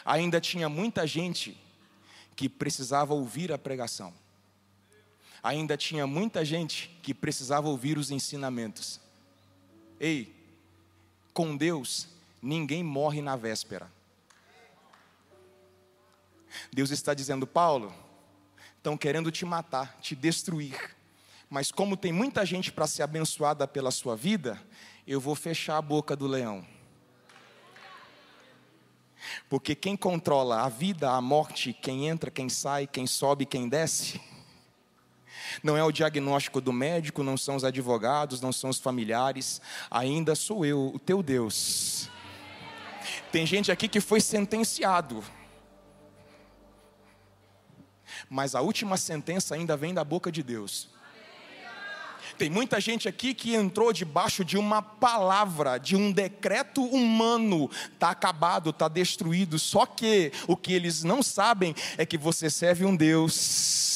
ainda 0.05 0.43
tinha 0.43 0.69
muita 0.69 1.07
gente 1.07 1.59
que 2.37 2.51
precisava 2.51 3.15
ouvir 3.15 3.51
a 3.51 3.57
pregação. 3.57 4.13
Ainda 5.43 5.77
tinha 5.77 6.07
muita 6.07 6.45
gente 6.45 6.91
que 7.03 7.15
precisava 7.15 7.69
ouvir 7.69 7.97
os 7.97 8.11
ensinamentos. 8.11 9.01
Ei, 9.99 10.35
com 11.33 11.57
Deus 11.57 12.09
ninguém 12.43 12.83
morre 12.83 13.21
na 13.21 13.37
véspera. 13.37 13.91
Deus 16.73 16.91
está 16.91 17.15
dizendo, 17.15 17.47
Paulo, 17.47 17.95
estão 18.77 18.97
querendo 18.97 19.31
te 19.31 19.45
matar, 19.45 19.99
te 20.01 20.17
destruir. 20.17 20.97
Mas 21.49 21.71
como 21.71 21.97
tem 21.97 22.13
muita 22.13 22.45
gente 22.47 22.73
para 22.73 22.87
ser 22.87 23.03
abençoada 23.03 23.67
pela 23.67 23.91
sua 23.91 24.17
vida, 24.17 24.61
eu 25.07 25.21
vou 25.21 25.35
fechar 25.35 25.77
a 25.77 25.83
boca 25.83 26.17
do 26.17 26.27
leão. 26.27 26.67
Porque 29.49 29.75
quem 29.75 29.97
controla 29.97 30.63
a 30.63 30.69
vida, 30.69 31.11
a 31.11 31.21
morte, 31.21 31.73
quem 31.73 32.09
entra, 32.09 32.31
quem 32.31 32.49
sai, 32.49 32.87
quem 32.87 33.07
sobe, 33.07 33.45
quem 33.45 33.69
desce, 33.69 34.21
não 35.63 35.77
é 35.77 35.85
o 35.85 35.93
diagnóstico 35.93 36.61
do 36.61 36.73
médico, 36.73 37.23
não 37.23 37.37
são 37.37 37.57
os 37.57 37.65
advogados, 37.65 38.41
não 38.41 38.53
são 38.53 38.71
os 38.71 38.79
familiares, 38.79 39.61
ainda 39.91 40.35
sou 40.35 40.65
eu, 40.65 40.93
o 40.95 40.99
teu 40.99 41.23
Deus. 41.23 42.09
Tem 43.33 43.47
gente 43.47 43.71
aqui 43.71 43.89
que 43.89 44.01
foi 44.01 44.21
sentenciado, 44.21 45.23
mas 48.29 48.55
a 48.55 48.61
última 48.61 48.97
sentença 48.97 49.55
ainda 49.55 49.77
vem 49.77 49.95
da 49.95 50.05
boca 50.05 50.31
de 50.31 50.43
Deus. 50.43 50.89
Tem 52.41 52.49
muita 52.49 52.81
gente 52.81 53.07
aqui 53.07 53.35
que 53.35 53.55
entrou 53.55 53.93
debaixo 53.93 54.43
de 54.43 54.57
uma 54.57 54.81
palavra, 54.81 55.77
de 55.77 55.95
um 55.95 56.11
decreto 56.11 56.83
humano, 56.83 57.71
está 57.93 58.11
acabado, 58.11 58.71
está 58.71 58.89
destruído. 58.89 59.59
Só 59.59 59.85
que 59.85 60.33
o 60.47 60.57
que 60.57 60.73
eles 60.73 61.03
não 61.03 61.23
sabem 61.23 61.75
é 61.99 62.07
que 62.07 62.17
você 62.17 62.49
serve 62.49 62.87
um 62.87 62.97
Deus 62.97 63.90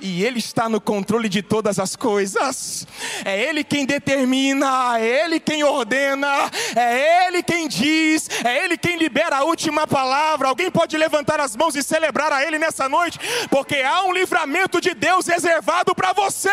e 0.00 0.24
Ele 0.24 0.38
está 0.38 0.68
no 0.68 0.80
controle 0.80 1.28
de 1.28 1.42
todas 1.42 1.78
as 1.78 1.94
coisas. 1.96 2.86
É 3.24 3.40
Ele 3.42 3.62
quem 3.62 3.84
determina, 3.84 4.98
é 4.98 5.24
Ele 5.24 5.40
quem 5.40 5.62
ordena, 5.62 6.50
é 6.74 7.26
Ele 7.26 7.42
quem 7.42 7.68
diz, 7.68 8.28
é 8.44 8.64
Ele 8.64 8.76
quem 8.76 8.96
libera 8.96 9.38
a 9.38 9.44
última 9.44 9.86
palavra. 9.86 10.48
Alguém 10.48 10.70
pode 10.70 10.96
levantar 10.96 11.40
as 11.40 11.54
mãos 11.54 11.74
e 11.76 11.82
celebrar 11.82 12.32
a 12.32 12.44
Ele 12.44 12.58
nessa 12.58 12.88
noite, 12.88 13.18
porque 13.48 13.76
há 13.76 14.02
um 14.04 14.12
livramento 14.12 14.80
de 14.80 14.94
Deus 14.94 15.26
reservado 15.26 15.94
para 15.94 16.12
você. 16.12 16.50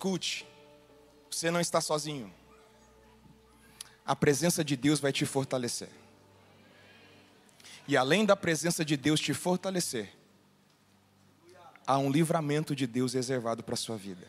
Escute, 0.00 0.46
você 1.30 1.50
não 1.50 1.60
está 1.60 1.78
sozinho. 1.78 2.32
A 4.02 4.16
presença 4.16 4.64
de 4.64 4.74
Deus 4.74 4.98
vai 4.98 5.12
te 5.12 5.26
fortalecer. 5.26 5.90
E 7.86 7.98
além 7.98 8.24
da 8.24 8.34
presença 8.34 8.82
de 8.82 8.96
Deus 8.96 9.20
te 9.20 9.34
fortalecer, 9.34 10.10
há 11.86 11.98
um 11.98 12.10
livramento 12.10 12.74
de 12.74 12.86
Deus 12.86 13.12
reservado 13.12 13.62
para 13.62 13.74
a 13.74 13.76
sua 13.76 13.98
vida. 13.98 14.26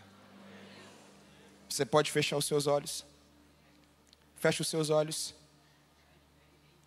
Você 1.69 1.85
pode 1.85 2.11
fechar 2.11 2.35
os 2.35 2.45
seus 2.45 2.67
olhos. 2.67 3.05
Feche 4.35 4.61
os 4.61 4.67
seus 4.67 4.89
olhos 4.89 5.33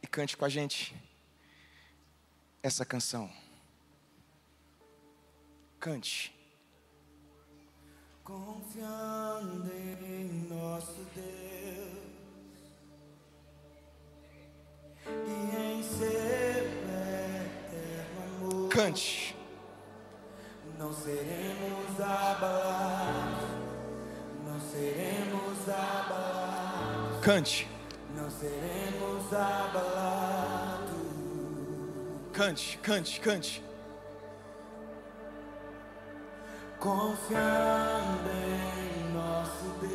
e 0.03 0.07
cante 0.07 0.37
com 0.37 0.45
a 0.45 0.51
gente 0.51 0.95
essa 2.63 2.85
canção. 2.85 3.33
Cante 5.81 6.34
confiando 8.25 9.71
em 10.03 10.49
nosso 10.49 11.07
Deus 11.15 11.95
e 15.07 15.57
em 15.57 15.83
seu 15.83 16.09
eterno 16.09 16.89
amor. 18.49 18.69
Cante. 18.71 19.37
Não 20.79 20.91
seremos 20.93 22.01
abalados, 22.01 23.49
não 24.45 24.59
seremos 24.59 25.69
abalados. 25.69 27.21
Cante. 27.21 27.69
Não 28.17 28.31
seremos 28.31 29.33
abalados. 29.33 30.95
Cante, 32.33 32.79
cante, 32.79 33.21
cante. 33.21 33.63
Confiando 36.85 38.29
em 38.29 39.15
nosso 39.15 39.65
Deus 39.81 39.91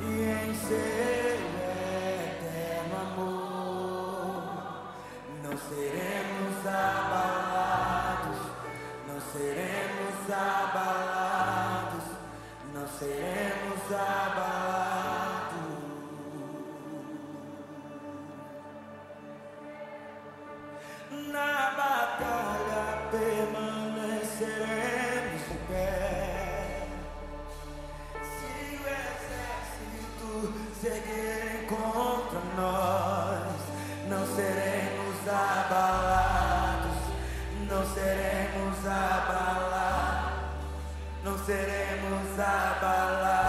e 0.00 0.22
em 0.22 0.54
seu 0.54 1.36
eterno 2.32 2.96
amor, 3.12 4.42
não 5.42 5.54
seremos 5.58 6.66
abalados, 6.66 8.40
não 9.06 9.20
seremos 9.20 10.30
abalados, 10.30 12.04
não 12.72 12.88
seremos 12.88 13.92
abalados. 13.92 14.73
Seremos 41.46 42.38
abalados. 42.38 43.43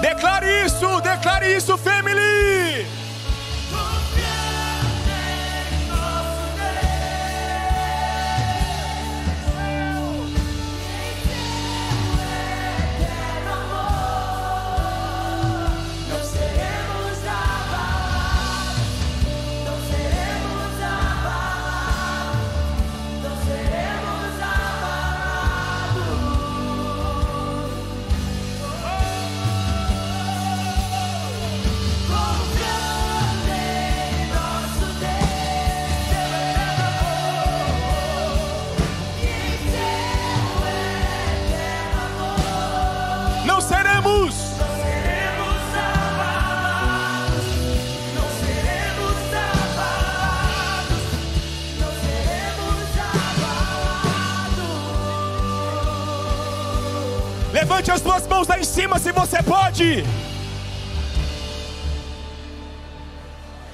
Declare 0.00 0.64
isso, 0.64 1.00
declare 1.00 1.56
isso, 1.56 1.76
family. 1.76 2.99
Levante 57.60 57.90
as 57.90 58.00
duas 58.00 58.26
mãos 58.26 58.48
lá 58.48 58.58
em 58.58 58.64
cima 58.64 58.98
se 58.98 59.12
você 59.12 59.42
pode. 59.42 60.02